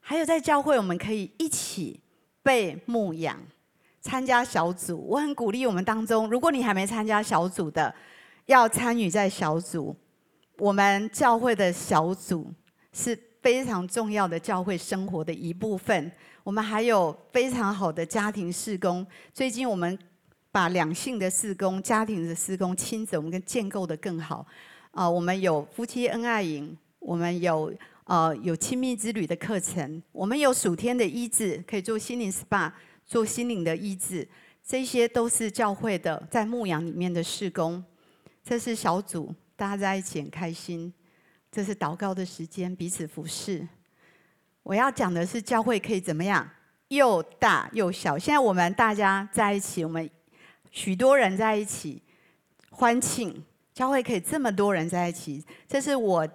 [0.00, 2.00] 还有在教会，我们可以一起
[2.44, 3.36] 被牧养，
[4.00, 5.04] 参加小组。
[5.08, 7.92] 我很鼓励我们当中，如果你还没参加小组的，
[8.46, 9.96] 要参与在小组。
[10.58, 12.52] 我们教会的小组
[12.92, 16.12] 是非常重要的教会生活的一部分。
[16.44, 19.04] 我们还有非常好的家庭事工。
[19.32, 19.98] 最近我们
[20.52, 24.46] 把两性的事工、家庭的事工、亲子，我们跟建构得更好。
[24.90, 27.72] 啊，我们有夫妻恩爱营，我们有
[28.04, 32.70] 呃有亲密之旅的课程，我们有暑天的医治，可以做心灵 SPA，
[33.06, 34.28] 做心灵的医治，
[34.62, 37.82] 这些都是教会的在牧养里面的事工。
[38.42, 40.92] 这是小组，大家在一起很开心。
[41.50, 43.66] 这是祷告的时间，彼此服侍。
[44.64, 46.48] 我要讲的是教会可以怎么样？
[46.88, 48.18] 又大又小。
[48.18, 50.08] 现在我们大家在一起，我们
[50.70, 52.02] 许多人在一起
[52.70, 55.44] 欢庆，教会可以这么多人在一起。
[55.68, 56.26] 这是我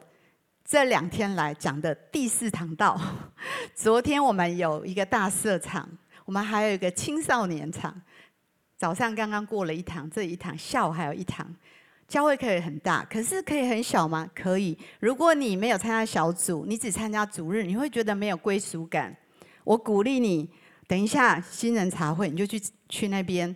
[0.64, 3.00] 这两天来讲的第四堂道。
[3.74, 5.90] 昨天我们有一个大社场，
[6.26, 8.00] 我们还有一个青少年场。
[8.78, 11.52] 早上刚刚过了一堂，这一堂下午还有一堂。
[12.10, 14.28] 教会可以很大，可是可以很小吗？
[14.34, 14.76] 可以。
[15.00, 19.16] 如果你没有参加小组，你只参加主日，你会觉得没有归属感。
[19.64, 20.50] 我鼓励你，
[20.88, 23.56] 等一下新人茶会，你就去去那边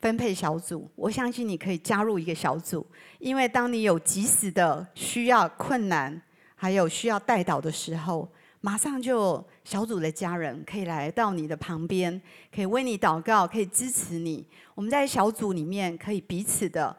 [0.00, 0.88] 分配小组。
[0.94, 2.86] 我相信你可以加入一个小组，
[3.18, 6.22] 因为当你有即时的需要、困难，
[6.54, 8.30] 还有需要代祷的时候，
[8.60, 12.22] 马上就小组的家人可以来到你的旁边，
[12.54, 14.46] 可以为你祷告，可以支持你。
[14.76, 16.96] 我们在小组里面可以彼此的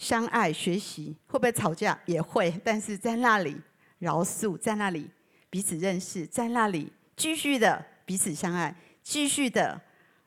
[0.00, 1.96] 相爱学习，会不会吵架？
[2.06, 3.54] 也会，但是在那里
[3.98, 5.10] 饶恕，在那里
[5.50, 9.78] 彼此认识，在那里继续的彼此相爱，继续的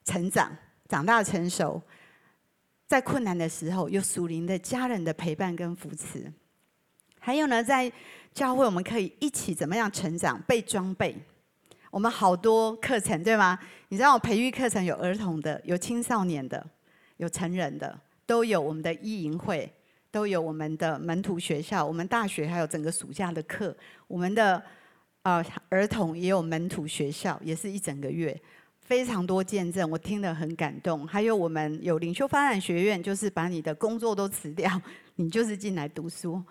[0.05, 0.55] 成长，
[0.87, 1.81] 长大成熟。
[2.85, 6.31] 在困难的时候，有属灵的家人的陪伴跟扶持。
[7.19, 7.91] 还有呢，在
[8.31, 11.17] 教会我们可以一起怎么样成长，被装备。
[11.89, 13.57] 我们好多课程，对吗？
[13.89, 16.63] 你知道，我培育课程有儿童的，有青少年的，
[17.17, 19.71] 有成人的，都有我们的一营会，
[20.11, 23.75] 都有我们的门徒学校，我们大学还有整个暑假的课。
[24.07, 24.61] 我们的
[25.23, 28.39] 呃儿童也有门徒学校，也是一整个月，
[28.81, 31.07] 非常多见证，我听得很感动。
[31.07, 34.81] 还有我们有领袖发展学院，就是把你的工作都辞掉，
[35.15, 36.41] 你就是进来读书。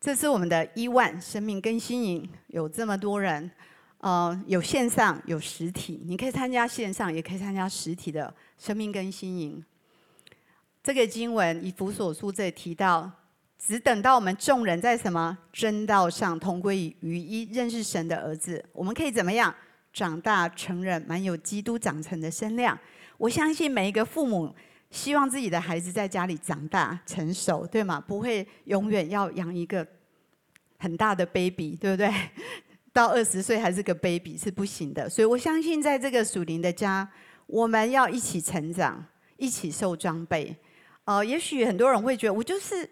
[0.00, 3.50] 这是我们的一万生命更新营，有这么多人，
[3.98, 9.62] 呃，有线上有实体，你可以参加线上，也可以参加实体的生命更新营。
[10.82, 13.10] 这个经文以弗所书这里提到，
[13.58, 19.54] 只等到我们众人在什么真道上同归于一，认识神的儿子，我们可以怎么样
[19.92, 22.78] 长大成人，蛮有基督长成的身量。
[23.18, 24.54] 我相信每一个父母。
[24.92, 28.02] 希望自己的孩子在家里长大成熟，对吗？
[28.04, 29.86] 不会永远要养一个
[30.80, 32.12] 很大的 baby，对不对？
[32.92, 35.08] 到二十岁还是个 baby 是不行的。
[35.08, 37.08] 所以我相信，在这个属灵的家，
[37.46, 40.56] 我们要一起成长，一起受装备。
[41.04, 42.88] 呃，也许很多人会觉得，我就是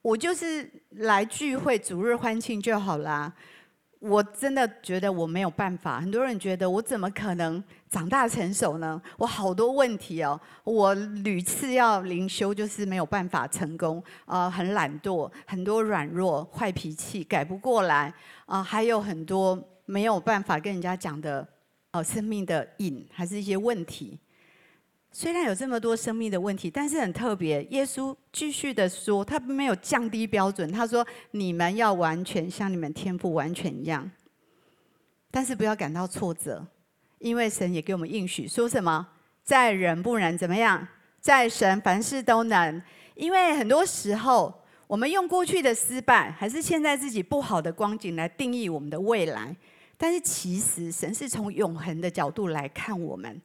[0.00, 3.32] 我就是来聚会、主日欢庆就好啦。
[4.00, 6.00] 我真的觉得我没有办法。
[6.00, 9.00] 很多人觉得我怎么可能长大成熟呢？
[9.16, 14.02] 我好多问题哦，我屡次要灵修，就是没有办法成功。
[14.24, 18.12] 呃，很懒惰，很多软弱、坏脾气，改不过来。
[18.46, 21.46] 啊、呃，还有很多没有办法跟人家讲的，
[21.92, 24.18] 呃，生命的瘾，还是一些问题。
[25.14, 27.62] 虽然有这么多生命的问题，但是很特别。
[27.64, 30.72] 耶稣继续的说，他没有降低标准。
[30.72, 34.10] 他说：“你们要完全像你们天父完全一样。”
[35.30, 36.66] 但是不要感到挫折，
[37.18, 39.06] 因为神也给我们应许，说什么？
[39.44, 40.88] 在人不能怎么样，
[41.20, 42.82] 在神凡事都能。
[43.14, 49.54] 因为很多时候，我们用过去的失败，还是现在自己不好的光景来定义我们的未来。
[49.98, 53.38] 但是其实，神是从永恒的角度来看我们。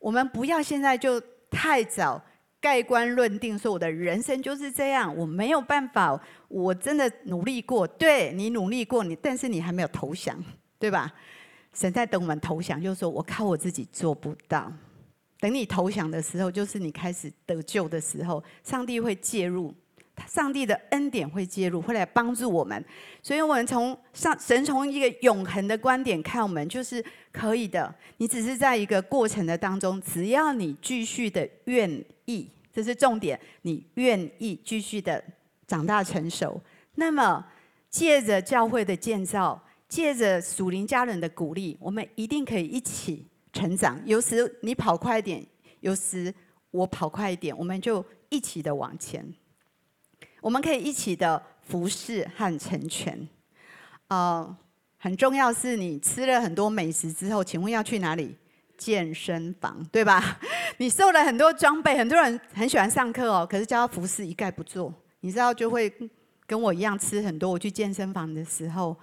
[0.00, 2.20] 我们不要现在就太早
[2.60, 10.36] 盖棺论定，说我的人生就是这样，我没有办法，我真的努力过，对，你努力过，你但是你还没有投降，
[10.78, 11.12] 对吧？
[11.72, 14.72] 神在等我们投降，就是说我靠我自己做不到。
[15.38, 19.72] 等你投降的时候，就是你开始得救的时候，上帝会介入。
[20.26, 22.84] 上帝的恩典会介入，会来帮助我们，
[23.22, 27.92] 所以我们从上神从一个永恒的观点看我们，就是可以的。
[28.18, 35.22] 你只是在一个过程的当中，只要你继续的愿意，这是重点，你愿意继续的
[35.66, 36.60] 长大成熟，
[36.94, 37.44] 那么
[37.88, 44.00] 借着教会的建造，借着属灵家人的鼓励，我们一定可以一起成长。
[44.04, 45.44] 有时你跑快一点，
[45.80, 46.32] 有时
[46.70, 49.26] 我跑快一点，我们就一起的往前。
[50.40, 53.28] 我们可以一起的服侍和成全，
[54.08, 54.56] 呃，
[54.98, 58.36] 很重要是你吃了很多美食之后，请问要去哪里？
[58.76, 60.40] 健身房，对吧？
[60.78, 65.92] 你受了很多装备，很多人很喜欢上课哦，可是叫他服侍一概不做，你知道就会
[66.46, 67.50] 跟我一样吃很多。
[67.50, 68.96] 我去健身房的时候，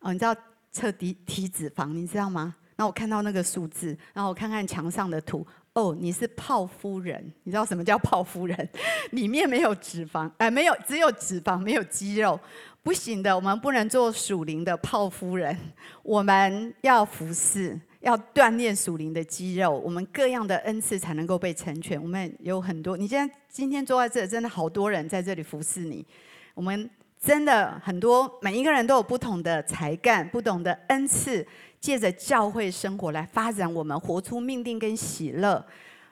[0.00, 0.36] 哦，你知道
[0.70, 2.54] 测体体脂肪，你知道吗？
[2.76, 5.46] 然后我看到那个数字，然后我看看墙上的图。
[5.74, 8.68] 哦，你是泡夫人，你知道什么叫泡夫人？
[9.12, 12.38] 里面没有脂肪，哎，没有，只有脂肪，没有肌肉，
[12.82, 13.34] 不行的。
[13.34, 15.56] 我们不能做属灵的泡夫人，
[16.02, 21.98] 我们要服侍，要锻炼属灵的肌肉，我们各样的恩赐才能够被成全。
[22.00, 26.04] 我们有很多，你现在今天坐在这，真的好多人在这里服侍你。
[26.52, 31.46] 我们真的很多，每一个人都有不同的才干，不同的恩赐。
[31.82, 35.62] 借着教会生活来发展，我们活出命定跟喜乐，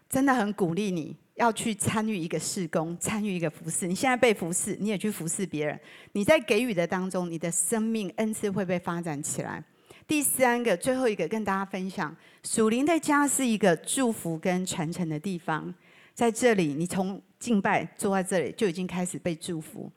[0.09, 3.87] 真的很鼓励你要去参与一个事工，参与一个服侍。
[3.87, 5.79] 你现在被服侍，你也去服侍别人。
[6.11, 9.63] 你在给予的当中，你的生命恩赐会被发展起来。
[10.09, 15.73] 第三个，最后一个跟大家分享，属灵的家是一个祝福跟传承的地方。
[16.13, 19.89] 在这里，你从敬拜坐在这里就已经开始被祝福。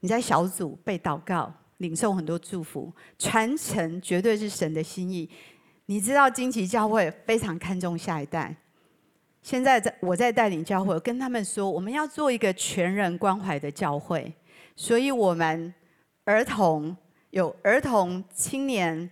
[0.00, 1.52] 你在小组被祷告。
[1.80, 5.28] 领受很多祝福，传承绝对是神的心意。
[5.86, 8.54] 你知道金旗教会非常看重下一代。
[9.42, 14.32] 现在在我在带领教会，跟他们说，我们要做一个全人关怀的教会。
[14.76, 15.72] 所以，我们
[16.24, 16.94] 儿童
[17.30, 19.10] 有儿童、青年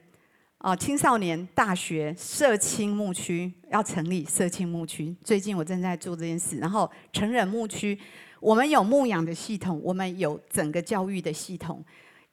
[0.59, 5.17] 啊，青少年、大学、社青牧区要成立社青牧区。
[5.25, 6.59] 最近我正在做这件事。
[6.59, 7.99] 然后成人牧区，
[8.41, 11.83] 我们有牧养的系统，我们有整个教育的系统。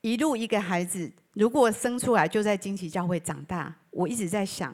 [0.05, 4.71] 一路一个孩子，如果生出来就在惊奇教会长大，我一直在想，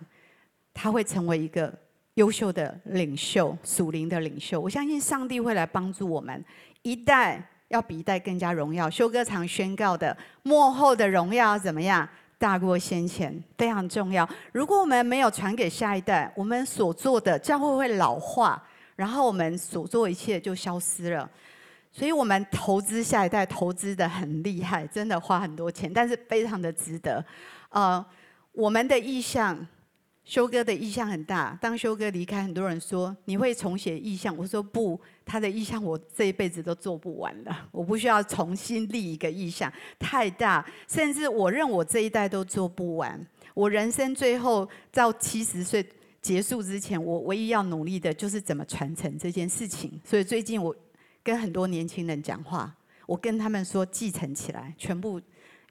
[0.74, 1.74] 他会成为一个
[2.16, 4.60] 优秀的领袖，属灵的领袖。
[4.60, 6.44] 我相信上帝会来帮助我们，
[6.82, 8.90] 一代要比一代更加荣耀。
[8.90, 12.06] 修哥常宣告的，末后的荣耀怎么样？
[12.38, 14.28] 大过先前，非常重要。
[14.52, 18.62] 如果我们没有传给下一代，我们所做的教会会老化，
[18.98, 21.32] 然后我们所做一切就消失了。
[21.94, 27.24] 所以我们投资下一代，投资的很厉害，真的花很多钱，但是非常的值得。
[27.70, 28.04] 呃，
[28.54, 29.68] 我们的意向，
[30.24, 31.58] 修哥的意向很大。
[31.62, 43.20] 当修哥离开，很多人说你会重写意向，我说不，他的意向我这一辈子都做不完了，我不需要重新立一个意向，太大，甚至我认我这一代都做不完。
[43.54, 45.86] 我人生最后到七十岁
[46.22, 50.00] 结束之前，我唯一要努力的就是怎么传承这件事情。
[50.06, 50.74] 所以最近我。
[51.24, 52.74] 跟很多年轻人讲话，
[53.06, 55.22] 我跟他们说继承起来，全部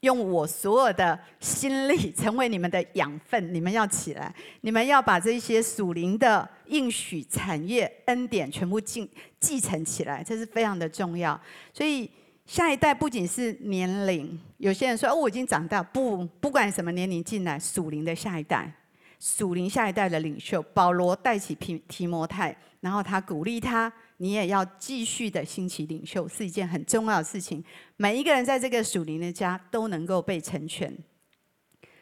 [0.01, 3.53] 用我所有的心力成为你们的养分。
[3.53, 11.39] 你们要起来，你们要把这些属灵的应许、产业、恩典全部继继承起来，这是非常的重要。
[11.73, 12.09] 所以
[12.47, 18.73] 下一代不仅是年龄，有些人说哦，我已经长大，不，不管什么年龄进来，属灵的下一代，
[19.19, 23.93] 属灵下一代的领袖，保罗带起提提摩太，然后他鼓励他。
[24.23, 27.65] 你也要继续的兴起领袖，是一件很重要的事情。
[27.97, 30.95] 每一个人在这个属灵的家都能够被成全。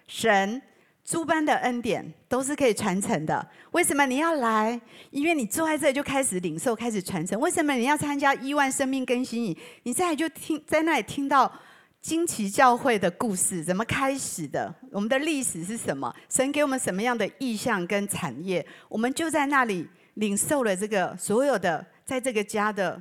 [0.08, 0.60] 神
[1.04, 3.48] 诸般的恩典都是可以传承的。
[3.70, 4.80] 为什么你要来？
[5.10, 7.38] 因为你坐在这里就开始领受，开始传承。
[7.38, 9.56] 为什么你要参加亿万生命更新营？
[9.84, 11.52] 你在就听在那里听到
[12.00, 14.74] 惊奇教会的故事，怎么开始的？
[14.90, 16.12] 我们的历史是什么？
[16.28, 18.66] 神给我们什么样的意向跟产业？
[18.88, 21.86] 我们就在那里领受了这个所有的。
[22.08, 22.98] 在这个家的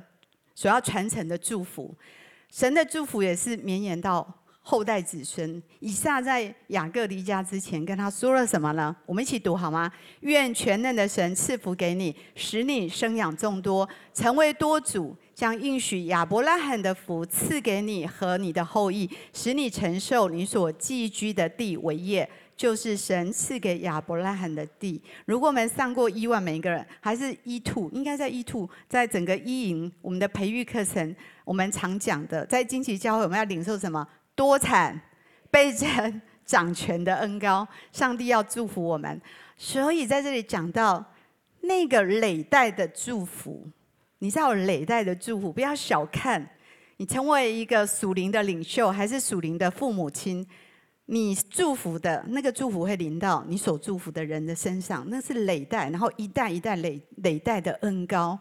[0.54, 1.96] 所要传承的祝福，
[2.50, 5.62] 神的祝福也是绵延到后代子孙。
[5.80, 8.94] 以下在雅各离家之前跟他说了什么呢？
[9.06, 9.90] 我们一起读好吗？
[10.20, 22.28] 愿全能的神赐福给你，使你生养众多，成为多主，将应许亚伯拉罕的福赐给你和你的后裔，使你承受你所寄居的地为业。
[22.58, 25.00] 就是神赐给亚伯拉罕的地。
[25.26, 34.04] 如果我们上过一万，每一个人还是一兔，应该在一兔，在整个一营我们的培育课程，我们常讲的，在惊奇教会我们要领受什么？
[34.34, 35.00] 多产、
[35.52, 37.66] 倍增、掌权的恩膏。
[37.92, 39.20] 上帝要祝福我们，
[39.56, 41.04] 所以在这里讲到
[41.60, 43.68] 那个累代的祝福，
[44.18, 46.44] 你知道累代的祝福，不要小看，
[46.96, 50.44] 你成为一个属灵的领袖，还是属灵的父母亲。
[51.10, 58.38] 你祝福的那个祝福会临到你所祝福的人的身上，那是累代，然后一代一代累累代的恩膏。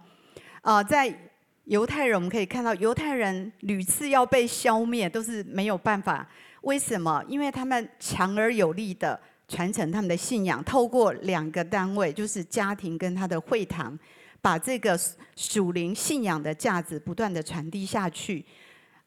[0.61, 1.17] 啊、呃，在
[1.63, 6.27] 犹太人我们可以看到，犹太人屡次要被消灭都是没有办法。
[6.63, 7.23] 为什么？
[7.29, 13.97] 因为他们强而有力的传承他们的信仰，透过两个单位，就是家庭跟他的会堂，
[14.41, 14.99] 把这个
[15.37, 18.45] 属灵信仰的价值不断的传递下去。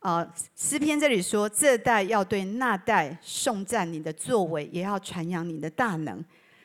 [0.01, 0.27] 啊，
[0.57, 6.25] 诗篇这里说，这代要对那代颂赞你的作为，也要传扬你的大能，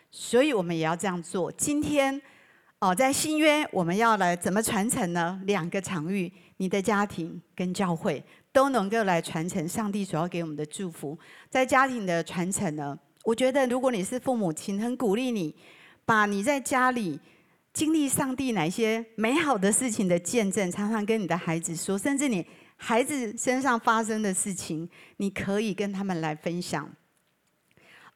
[0.10, 1.52] 所以我们也要这样做。
[1.52, 2.22] 今天，
[2.80, 5.38] 哦，在新约，我们要来怎么传承呢？
[5.44, 8.24] 两个场域，你的家庭跟教会
[8.54, 11.20] 都能够来传承上帝所要给我们的祝福。
[11.50, 15.54] 在家庭的传承呢，我觉得如果你是父母亲，很鼓励你，
[16.06, 17.20] 把你在家里
[17.74, 22.46] 经历上帝哪些美好的事情的见证，常常跟你的孩子说，甚至你。
[22.78, 26.88] 孩子身上发生的事情，你可以跟他们来分享，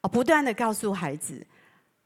[0.02, 1.44] 哦，不断的告诉孩子，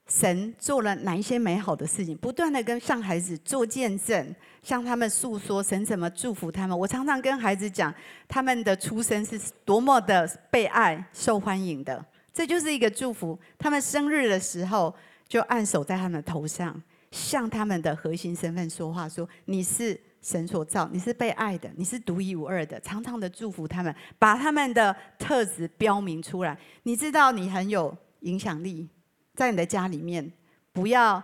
[0.08, 6.78] 神做了哪一些美好的事情，不断的跟向孩子做见证，向他们诉说神怎么祝福他们。
[6.78, 7.93] 我常常跟孩子讲，
[8.28, 13.38] 他们的出生是多么的被爱、受欢迎的，这就是一个祝福。
[13.58, 14.95] 他们生日的时候，
[15.28, 19.99] 就按手在他们头上，向他们的核心身份说话，说你是。
[20.24, 26.57] 神所造，你是被爱的，你是独一无二的，常常的祝福他们，把他们的特质标明出来。
[26.84, 28.88] 你知道你很有影响力，
[29.36, 30.32] 在你的家里面，
[30.71, 31.21] 不要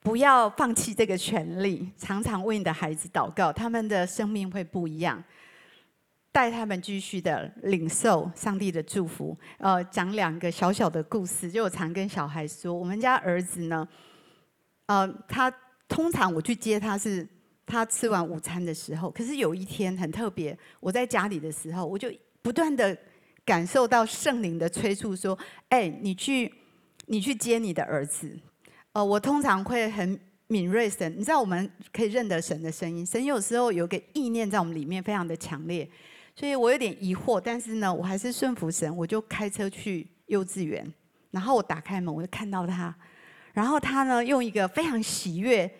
[0.00, 5.22] 不要放弃这个权利，常常为你的孩子祷告，他们的生命会不一样，
[6.32, 9.38] 带他们继续的领受上帝的祝福。
[9.58, 13.86] 呃，讲两个小小的故事，就我常跟小孩说，我们家儿子呢，
[14.86, 15.48] 呃，他
[15.86, 17.24] 通常我去接他是。
[17.70, 22.12] 他吃完午餐的时候，可是有一天很特别，我在家里的时候，我就
[22.42, 22.96] 不断的
[23.44, 25.38] 感受到圣灵的催促，说
[25.70, 26.52] ：“哎，你去，
[27.06, 28.36] 你去接你的儿子。”
[28.92, 30.18] 呃，我通常会很
[30.48, 35.88] 敏锐神，你知道我们可以认得神的声音，神有时候有个意念在我们里面非常的强烈，
[36.34, 40.92] 所以我有点疑惑，但是呢，我还是顺服神，我就开车去幼稚园，
[41.30, 42.92] 然后我打开门，我就看到他，
[43.52, 45.72] 然后他呢用一个非常喜悦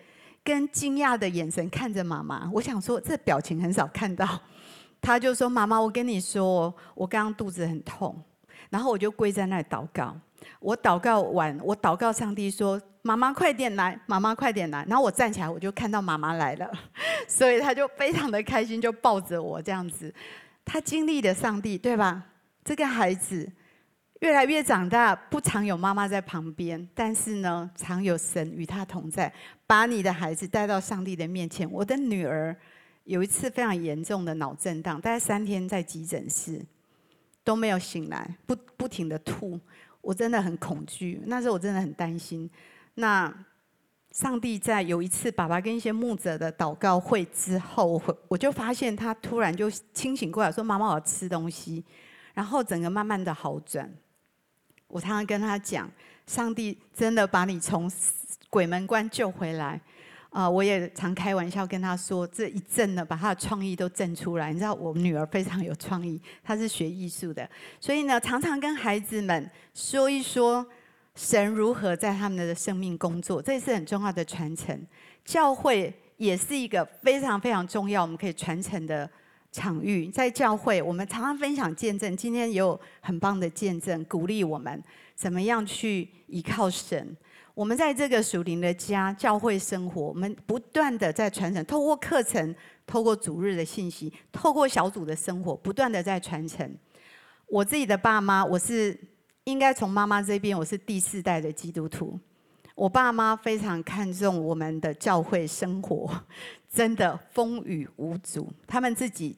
[0.43, 4.27] 跟惊讶的眼神看着妈妈，我想说这表情很少看到。
[5.03, 8.15] 他就说：“妈妈，我跟你说，我刚刚肚子很痛，
[8.69, 10.15] 然后我就跪在那里祷告。
[10.59, 16.71] 我祷告完，我祷告上帝说：‘妈妈快点来，妈妈快点来。’然后我站起来，我就看到妈妈来了，
[17.27, 20.13] 所以他就非常的开心，就抱着我这样子。
[20.63, 22.23] 他经历的上帝，对吧？
[22.63, 23.51] 这个孩子
[24.21, 29.31] 越来越长大，不常有妈妈在旁边，但是呢，常有神与他同在，
[29.67, 31.71] 把你的孩子带到上帝的面前。
[31.71, 32.55] 我的女儿。”
[33.05, 36.63] 有一次非常严重的脑震荡，大概三天在急诊室
[37.43, 39.59] 都没有醒来，不不停的吐，
[40.01, 41.19] 我真的很恐惧。
[41.25, 42.47] 那时候我真的很担心。
[42.93, 43.33] 那
[44.11, 51.83] 上帝在有一次爸爸跟一些牧者的祷告会之后，我我就发现他突然就清醒过来，说：“妈妈，我要吃东西。”
[52.35, 53.91] 然后整个慢慢的好转。
[54.91, 55.89] 我常常跟他讲，
[56.27, 57.89] 上帝真的把你从
[58.49, 59.79] 鬼门关救回来。
[60.29, 64.53] 啊，我也常开玩笑跟他说，这一震呢，把他的创意都震出来。
[64.53, 67.49] 你知道，我女儿非常有创意，她是学艺术的，
[67.81, 70.65] 所以呢，常常跟孩子们说一说
[71.15, 74.87] 神如何在他们的生命工作，这也是很重要的传承。
[75.25, 79.09] 教会也是一个非常非常重要，我们可以传承的
[79.51, 80.07] 场域。
[80.07, 84.81] 在教会，我们常常分享见证，今天也有很棒的见证，鼓励我们
[85.15, 87.15] 怎么样去依靠神。
[87.53, 92.55] 我们在这个属灵的家教会生活，我们不断的在传承，透过课程，
[92.87, 96.73] 透过主日的信息，透过小组的生活，不断的在传承。
[97.47, 98.97] 我自己的爸妈，我是
[99.43, 102.17] 应该从妈妈这边，我是第四代的基督徒。
[102.73, 106.09] 我爸妈非常看重我们的教会生活，
[106.73, 108.49] 真的风雨无阻。
[108.65, 109.37] 他们自己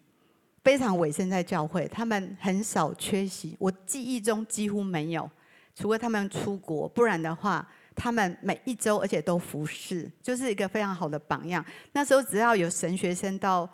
[0.64, 3.55] 非常委身在教会，他们很少缺席。
[3.59, 5.30] 我记忆中几乎没有，
[5.76, 7.68] 除了他们出国，不然的话。
[7.95, 11.64] 他们每一周，而且都服侍，就是一个非常好的榜样。
[11.91, 13.70] 那时候只要有神学生到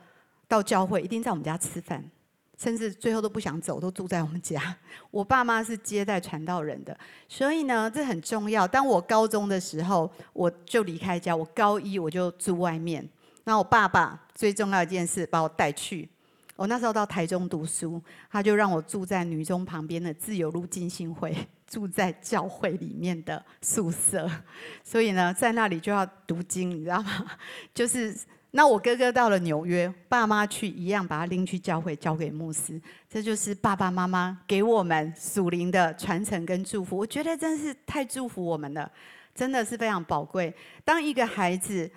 [0.46, 2.04] 到教会，一定在我们家吃饭，
[2.58, 4.76] 甚至最后都不想走，都住在我们家。
[5.10, 8.68] 我爸妈是接待传道人的，所以呢，这很重要。
[8.68, 13.10] 当我高中的时候，我就离开家，我高一我就住外面。
[13.46, 16.10] 那我爸爸最重要一件事，把我带去。
[16.60, 21.34] 我那时候到台中读书，他就让我住在女中旁边的自由路浸信会。
[21.66, 24.30] 住在教会里面的宿舍，
[24.84, 27.26] 所以呢，在那里就要读经，你知道吗？
[27.74, 28.14] 就是
[28.52, 32.82] 那我哥哥到了纽约，爸妈去一样把他拎去教会，交给牧师。
[33.08, 36.98] 这就是爸爸妈妈给我们属灵的传承跟祝福。
[36.98, 38.92] 我觉得真是太祝福我们了，
[39.34, 40.54] 真的是非常宝贵。
[40.84, 41.90] 当一个孩子。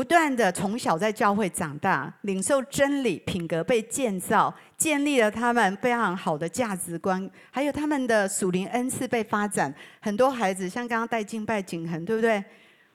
[0.00, 9.74] 不断的从小在教会长大，领受真理，品格被建造，建立了他们非常好的价值观，还有他们的属灵恩赐被发展。
[10.00, 12.42] 很多孩子像刚刚戴敬拜景恒，对不对？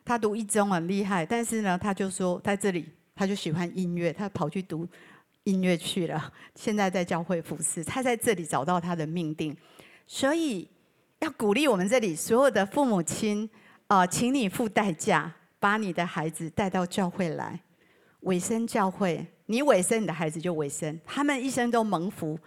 [0.04, 4.88] 他读一中很厉害，但是呢，他就说在这里，他就喜欢音乐，他跑去读
[5.44, 6.34] 音乐去了。
[6.56, 9.56] 现在在教会服侍，他在这里找到他的命定。
[10.08, 10.68] 所以
[11.20, 13.48] 要鼓励我们这里所有的父母亲
[13.86, 15.32] 啊、请你付代价。
[15.66, 17.60] 把你的孩子带到教会来，
[18.20, 22.38] 委身教会，你委身，你的孩子就委身，他们一生都蒙福。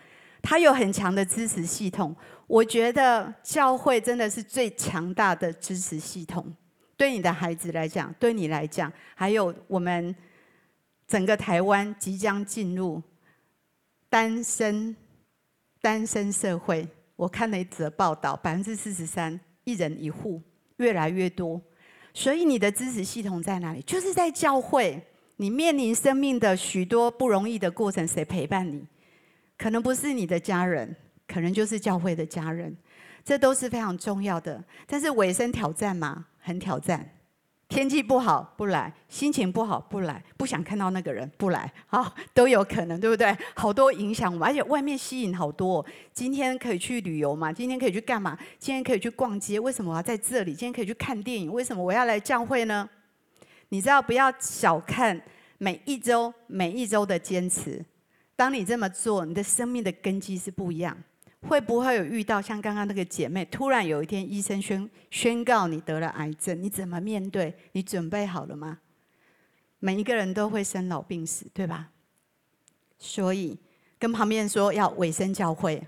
[0.40, 2.14] 他有很强的支持系统，
[2.46, 6.54] 我觉得教会真的是最强大的支持系统。
[6.96, 10.14] 对你的孩子来讲，对你来讲，还有我们
[11.08, 13.02] 整个台湾即将进入
[14.08, 14.94] 单身
[15.80, 16.86] 单身社会。
[17.16, 20.40] 我看了一则报道，百分之四十三，一人一户，
[20.76, 21.60] 越来越多。
[22.12, 23.82] 所以你的支持系统在哪里？
[23.82, 25.02] 就是在教会。
[25.40, 28.84] 你面临生命的许多不容易的过程，谁陪伴你？
[29.56, 30.96] 可能不是你的家人，
[31.28, 32.76] 可能就是教会的家人。
[33.24, 34.64] 这都是非常重要的。
[34.86, 37.08] 但是尾声挑战嘛，很挑战。
[37.68, 43.36] 天气不好不来，心情不好不来，不想看到那个人不来，好，都有可能，对不对？
[43.54, 45.84] 好多影响我们，而且外面吸引好多。
[46.12, 47.52] 今天可以去旅游嘛？
[47.52, 48.36] 今天可以去干嘛？
[48.58, 49.60] 今天可以去逛街？
[49.60, 50.52] 为什么我要在这里？
[50.52, 51.52] 今天可以去看电影？
[51.52, 52.88] 为什么我要来教会呢？
[53.68, 55.20] 你知道，不要小看
[55.58, 57.84] 每一周每一周的坚持。
[58.34, 60.96] 当你这么做，你的生命的根基是不一样。
[61.46, 67.54] 会不会有遇到像刚刚那个姐妹，突然有一天医生宣宣告你得了癌症，你怎么面对？
[67.72, 68.78] 你准备好了吗？
[69.78, 71.90] 每一个人都会生老病死，对吧？
[72.98, 73.56] 所以
[73.98, 75.80] 跟旁边说要委身教会，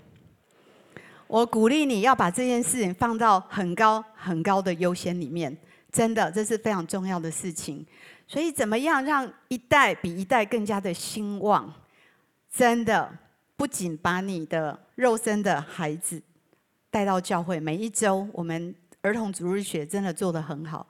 [1.27, 5.57] 我鼓励你要把这件事情放到很高很高的优先里面，
[5.91, 7.85] 真的，这是非常重要的事情。
[8.25, 11.73] 所以，怎么样让一代比一代更加的兴旺？
[12.49, 13.13] 真的，
[13.61, 16.19] 不仅把你的肉身的孩子
[16.89, 20.87] 带到教会，每一周我们儿童主日学真的做得很好。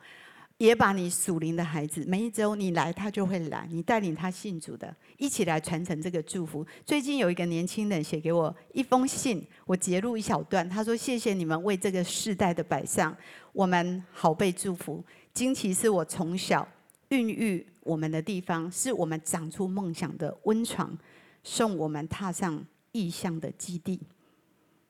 [0.58, 3.68] 也把你属灵的孩子，每一周你来，他就会来。
[3.70, 6.66] 你带领他信主的，一起来传承这个祝福。
[6.86, 10.70] 最近有一个年轻人写给我一封信，我截录一小段。
[10.70, 13.14] 他说：“谢谢你们为这个世代的摆上，
[13.52, 15.04] 我们好被祝福。
[15.34, 16.66] 惊奇是我从小
[17.10, 20.98] 孕育我们的地方，是我们长出梦想的温床，
[21.44, 24.00] 送我们踏上异象的基地。”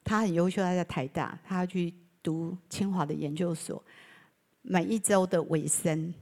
[0.03, 1.93] 他很优秀，他在台大，他要去
[2.23, 3.81] 读清华的研究所。
[4.63, 6.13] 每一周的尾声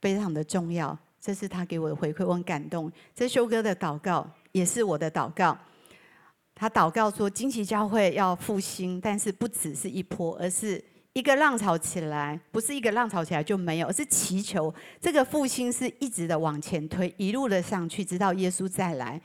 [0.00, 2.90] 非常的重要，这是他给我的回馈，我很感动。
[3.14, 5.56] 这修哥的祷告也是我的祷告。
[6.54, 19.20] 他祷告说，惊奇教会要复兴，但是不只是一波，而是一个浪潮起来，不是一个浪潮起来就没有，而是祈求这个复兴是一直的往前推，一路的上去，直到耶稣再来。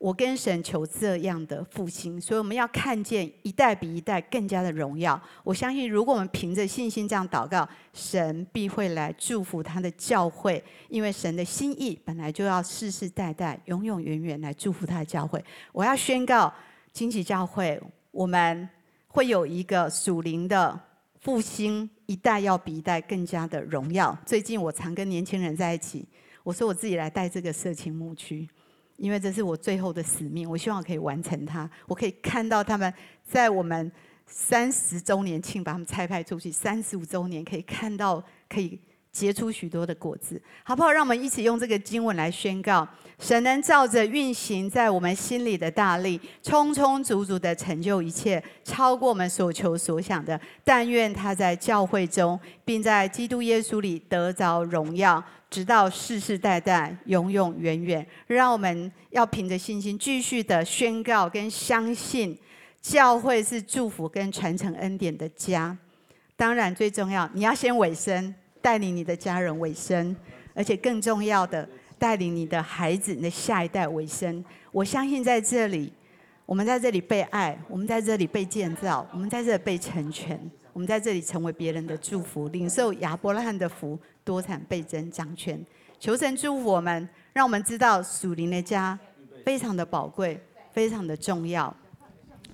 [0.00, 5.20] 我跟神求这样的复兴，所以我们要看见一代比一代更加的荣耀。
[5.44, 15.44] 我相信，如果我们凭着信心这样祷告，神必会来祝福他的教会，因为神的心意本来就要世世代代、永永远远来祝福他的教会。
[15.70, 16.50] 我要宣告，
[16.94, 17.78] 惊奇教会，
[18.10, 18.66] 我们
[19.08, 20.80] 会有一个属灵的
[21.20, 24.16] 复兴，一代要比一代更加的荣耀。
[24.24, 26.08] 最近我常跟年轻人在一起，
[26.42, 28.48] 我说我自己来带这个社情牧区。
[29.00, 31.68] 因为这是我最后的使命，我希望可以完成它。
[31.86, 32.92] 我可以看到他们
[33.24, 33.90] 在我们
[34.26, 38.78] 三十周年庆把他们差派出去，三十五周年可以看到可以
[39.10, 40.92] 结出许多的果子，好不好？
[40.92, 42.86] 让我们一起用这个经文来宣告：
[43.18, 50.40] 神能照着运行在我们心里的大力，充充足足的成就一切，超过我们所求所想的。
[50.62, 55.24] 但愿他在教会中，并在基督耶稣里得着荣耀。
[55.50, 62.38] 直到世世代代，永永远远，让我们要凭着信心继续的宣告跟相信，
[62.80, 65.76] 教会是祝福跟传承恩典的家。
[66.36, 68.32] 当然，最重要，你要先委身，
[68.62, 70.14] 带领你的家人委身，
[70.54, 74.42] 而且更重要的，带领你的孩子、你的下一代委身。
[74.70, 75.92] 我相信在这里，
[76.46, 80.40] 我们在这里被爱，我们在这里被建造，我们在这里被成全，
[80.72, 83.98] 我们在这里成为别人的祝福，领受亚伯拉罕的福。
[84.30, 85.60] 多产倍增，掌权，
[85.98, 88.96] 求神祝福我们，让我们知道属灵的家
[89.44, 91.74] 非常的宝贵，非常的重要。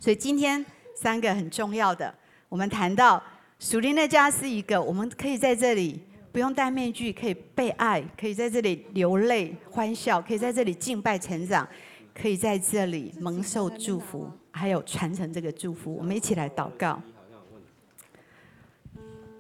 [0.01, 0.64] 所以今天
[0.95, 2.14] 三个很重要的，
[2.49, 3.22] 我们谈到
[3.59, 6.01] 属灵的家是一个，我们可以在这里
[6.33, 11.68] 不用戴面具，可以被爱，可以在这里流泪欢笑，可以在这里敬拜成长，
[12.14, 15.95] 可以在这里蒙受祝福，还有传承这个祝福。
[15.95, 16.99] 我们一起来祷告。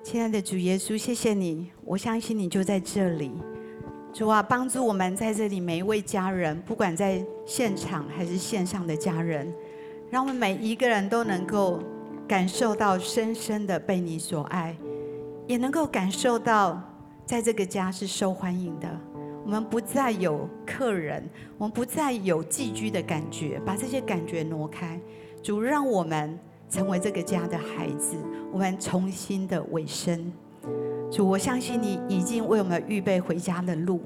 [0.08, 3.32] 亲爱的主耶稣，谢谢你，我相信你就在这里。
[4.14, 9.52] 主啊，帮助我们在这里每一位家人，不管在现场还是线上的家人，
[10.08, 11.82] 让我们每一个人都能够
[12.28, 14.76] 感受到深深的被你所爱，
[15.48, 16.80] 也能够感受到
[17.24, 18.88] 在这个家是受欢迎的。
[19.44, 21.28] 我们不再有客人，
[21.58, 25.00] 我们不再有寄居的感觉，把这些感觉挪开。
[25.42, 26.38] 主，让我们。
[26.68, 28.16] 成为这个家的孩子，
[28.52, 30.32] 我们重新的委身。
[31.10, 34.00] 主，我相信你已经为我们预备回家的路，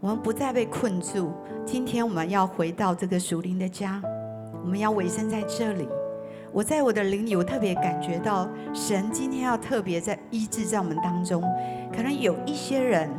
[0.00, 1.32] 我们不再被困住。
[1.64, 4.00] 今天我们要回到这个属灵的家，
[4.62, 5.88] 我们要委身在这里。
[6.52, 11.42] 我在我的灵里，我特别感觉到神今天要特别在医治在我们当中。
[11.92, 13.10] 可能有一些人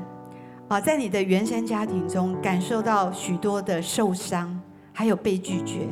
[0.70, 4.58] 啊，在你的原生家庭中感受到许多的受伤，
[4.94, 5.90] 还有被拒绝。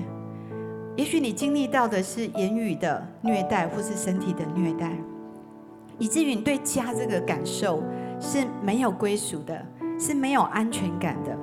[0.95, 4.91] 也许你经历到的是言语的虐待，或是身体的虐待，
[5.97, 7.81] 以至于你对家这个感受
[8.19, 9.65] 是没有归属的，
[9.99, 11.35] 是没有安全感的。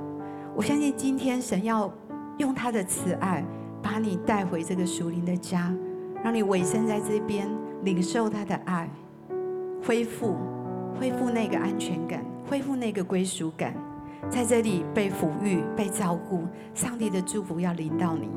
[0.54, 1.92] 我相信今天神要
[2.38, 3.44] 用他的慈爱，
[3.82, 5.74] 把你带回这个属灵的家，
[6.22, 7.48] 让你委身在这边，
[7.82, 8.88] 领受他的爱，
[9.84, 10.36] 恢复，
[10.98, 13.74] 恢复那个安全感，恢复那个归属感，
[14.28, 18.28] 在这里被抚育、被照顾，上帝的祝福要临到你。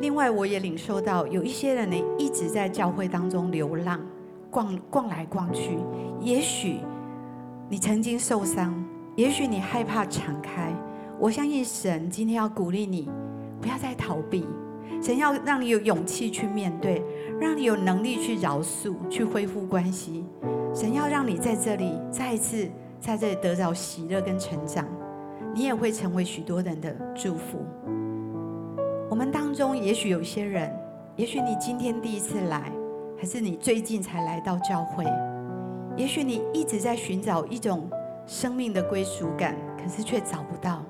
[0.00, 4.00] 另外，我也领受到有一些人呢，一直在教会当中流浪，
[4.50, 5.78] 逛逛来逛去。
[6.20, 6.80] 也许
[7.68, 8.74] 你曾经受伤，
[9.14, 10.72] 也许你害怕敞开。
[11.18, 13.08] 我相信神今天要鼓励你，
[13.60, 14.46] 不要再逃避。
[15.00, 17.02] 神要让你有勇气去面对，
[17.40, 20.24] 让你有能力去饶恕，去恢复关系。
[20.74, 22.68] 神要让你在这里再一次
[23.00, 24.86] 在这里得到喜乐跟成长，
[25.54, 27.64] 你也会成为许多人的祝福。
[29.08, 30.74] 我们当中也许有些人，
[31.14, 32.72] 也许你今天第一次来，
[33.16, 35.04] 还是你最近才来到教会，
[35.96, 37.88] 也许你一直在寻找一种
[38.26, 40.82] 生命的归属感，可是却找不到，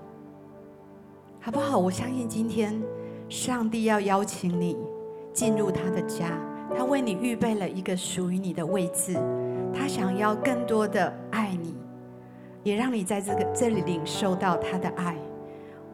[1.40, 1.76] 好不好？
[1.76, 2.82] 我相信今天
[3.28, 4.78] 上帝要邀请你
[5.34, 6.40] 进入他的家，
[6.74, 9.14] 他为你预备了一个属于你的位置，
[9.74, 11.76] 他想要更多的爱你，
[12.62, 15.14] 也让你在这个这里领受到他的爱。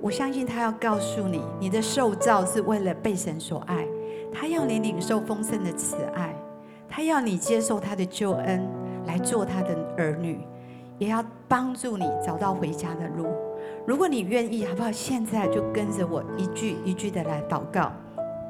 [0.03, 3.87] 我相信他要告诉你，你的受造是为了被神所爱，
[4.33, 6.35] 他要你领受丰盛的慈爱，
[6.89, 8.69] 他要你接受他的救恩，
[9.07, 10.41] 来做他的儿女，
[10.99, 13.29] 也要帮助你找到回家的路。
[13.87, 14.91] 如果你愿意，好不好？
[14.91, 17.93] 现在就跟着我一句一句的来祷告。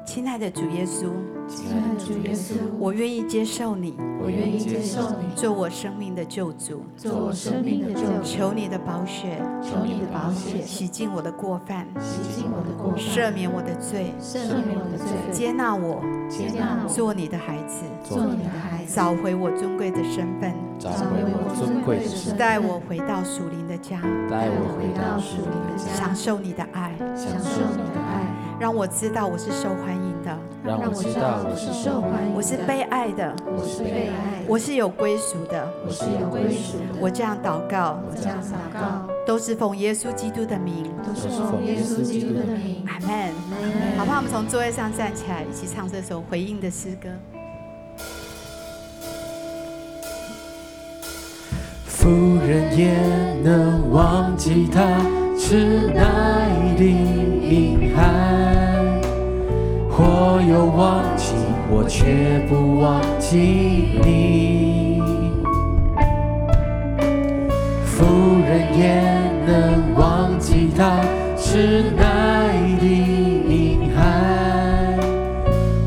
[0.05, 1.07] 亲爱的主耶稣，
[1.47, 8.23] 亲爱的主耶稣，我愿意接受你，我愿意接受你，做我生命的救主，做我生命的救主。
[8.23, 28.22] 求你的宝血，求你的宝血洗净我的过犯，洗净我的过犯，赦免我的罪，赦免我的罪，接纳我，接纳我，做你的孩子，做你的孩子，找回我尊贵的身份，找回我尊贵的身份，带我回到属灵的家，带我回到属灵的家，享受你的爱，享受你的爱，
[28.63, 30.39] 让我知道我是受欢迎的。
[30.63, 36.85] 让我知道我是受欢迎的，我是被爱的，我是被爱，我是有归属的，我是有归属的。
[37.01, 42.85] 我这样祷告，我这样祷告，都是奉耶稣基督的名，都是奉耶稣基督的名。
[42.87, 43.33] 阿门。
[43.97, 44.19] 好不好？
[44.19, 47.09] 我们从座位上站起来，一起唱这首回应的诗歌。
[51.85, 52.07] 妇
[52.47, 52.93] 人也
[53.43, 55.01] 能忘记他
[55.45, 56.01] 吃奶
[56.77, 57.99] 的婴孩。
[59.89, 61.33] 我有忘记，
[61.69, 65.01] 我却不忘记你。
[67.83, 68.05] 妇
[68.47, 69.03] 人也
[69.45, 71.01] 能忘记他
[71.35, 74.97] 吃奶的婴孩。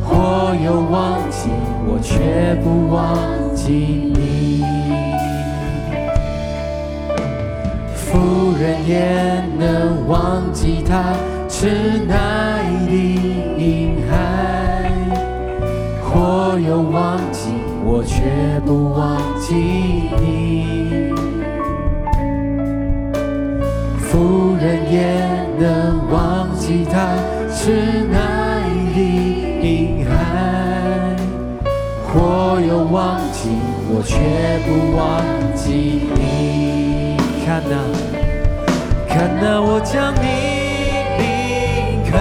[0.05, 1.49] 我有忘记，
[1.87, 3.17] 我却不忘
[3.55, 4.76] 记你。
[8.61, 11.15] 人也能忘记他
[11.49, 11.67] 吃
[12.07, 13.17] 奶的。
[16.19, 17.51] 我有忘记，
[17.85, 18.23] 我却
[18.65, 19.55] 不忘记
[20.19, 21.13] 你。
[23.99, 24.97] 妇人也
[25.59, 27.15] 能忘记他
[27.55, 28.17] 吃奶
[28.95, 28.99] 的
[29.61, 30.11] 婴孩。
[32.15, 33.51] 我有忘记，
[33.91, 34.17] 我却
[34.65, 35.23] 不忘
[35.55, 37.19] 记你。
[37.45, 37.77] 看哪，
[39.17, 40.29] 看到，我将你
[41.17, 42.19] 铭刻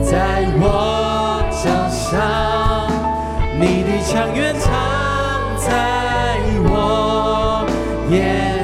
[0.00, 2.88] 在我脚上。
[3.58, 4.70] 你的强援藏
[5.58, 6.38] 在
[6.70, 7.66] 我
[8.08, 8.55] 眼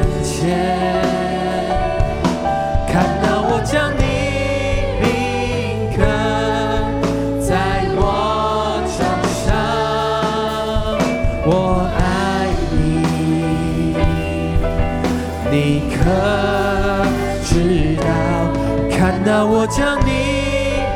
[19.62, 20.10] 我将你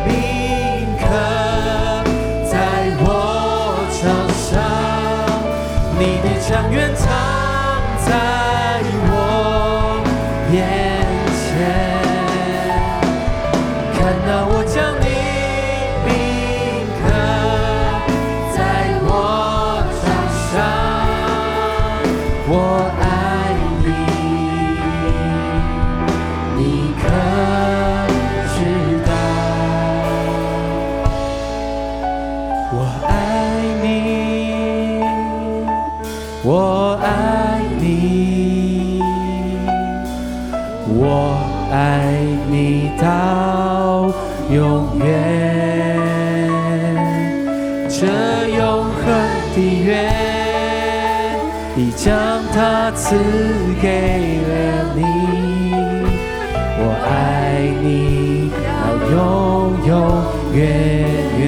[0.09, 1.07] 铭刻
[2.51, 3.07] 在我
[3.95, 4.03] 掌
[4.35, 4.51] 上
[5.97, 6.93] 你的强颜
[53.09, 53.15] 赐
[53.81, 53.87] 给
[54.39, 54.51] 了
[54.97, 55.01] 你。
[56.79, 57.09] 我爱
[57.81, 58.67] 你到
[59.13, 59.15] 永
[59.87, 59.91] 永
[60.53, 60.59] 远
[61.39, 61.41] 远。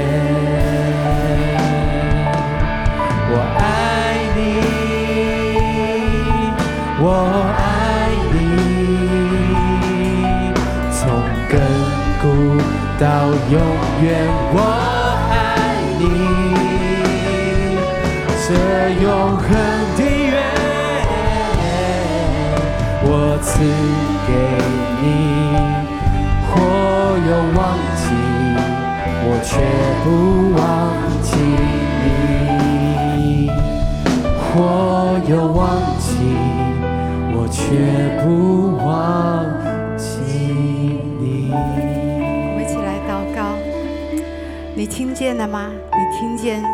[3.30, 3.60] 我爱
[4.36, 4.38] 你，
[7.02, 7.04] 我
[7.58, 7.60] 爱
[8.32, 8.36] 你
[10.92, 10.98] 从
[11.50, 11.52] 亘
[12.22, 12.24] 古
[13.00, 13.04] 到
[13.50, 13.58] 永
[14.04, 14.06] 远。
[37.68, 37.74] 却
[38.24, 39.44] 不忘
[39.94, 40.16] 记
[41.20, 41.50] 你。
[41.52, 43.52] 我们一起来祷告。
[44.74, 45.70] 你听见了吗？
[45.92, 46.64] 你听见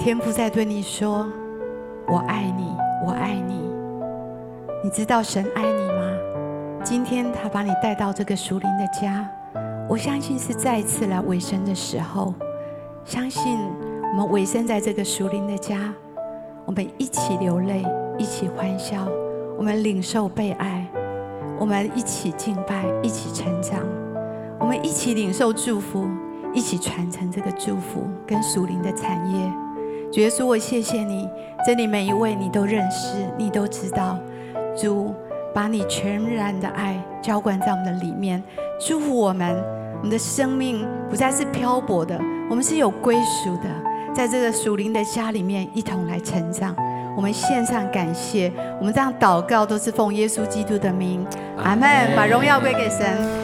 [0.00, 1.30] 天父在对你说
[2.10, 2.74] ：“我爱你，
[3.06, 3.62] 我爱你。”
[4.82, 6.82] 你知道神爱你吗？
[6.82, 9.24] 今天他把你带到这个属灵的家，
[9.88, 12.34] 我相信是再一次来委身的时候。
[13.04, 13.56] 相信
[14.10, 15.78] 我们委身在这个属灵的家，
[16.64, 17.84] 我们一起流泪，
[18.18, 19.06] 一起欢笑，
[19.62, 20.84] 我们领受被爱，
[21.56, 23.78] 我们一起敬拜，一起成长，
[24.58, 26.04] 我们一起领受祝福。
[26.52, 29.52] 一起传承这个祝福跟属灵的产业。
[30.12, 31.28] 主耶稣，我谢谢你，
[31.64, 34.18] 这里每一位你都认识，你都知道。
[34.76, 35.14] 主，
[35.54, 38.42] 把你全然的爱浇灌在我们的里面，
[38.80, 39.56] 祝福我们，
[39.98, 43.70] 我们的生命不再是漂泊的，我们是有归属的，
[44.12, 46.74] 在这个属灵的家里面一同来成长。
[47.16, 51.26] 我们献上感谢，我们这样祷告都是奉耶稣基督的名，
[51.62, 52.16] 阿门。
[52.16, 53.42] 把荣耀归给神。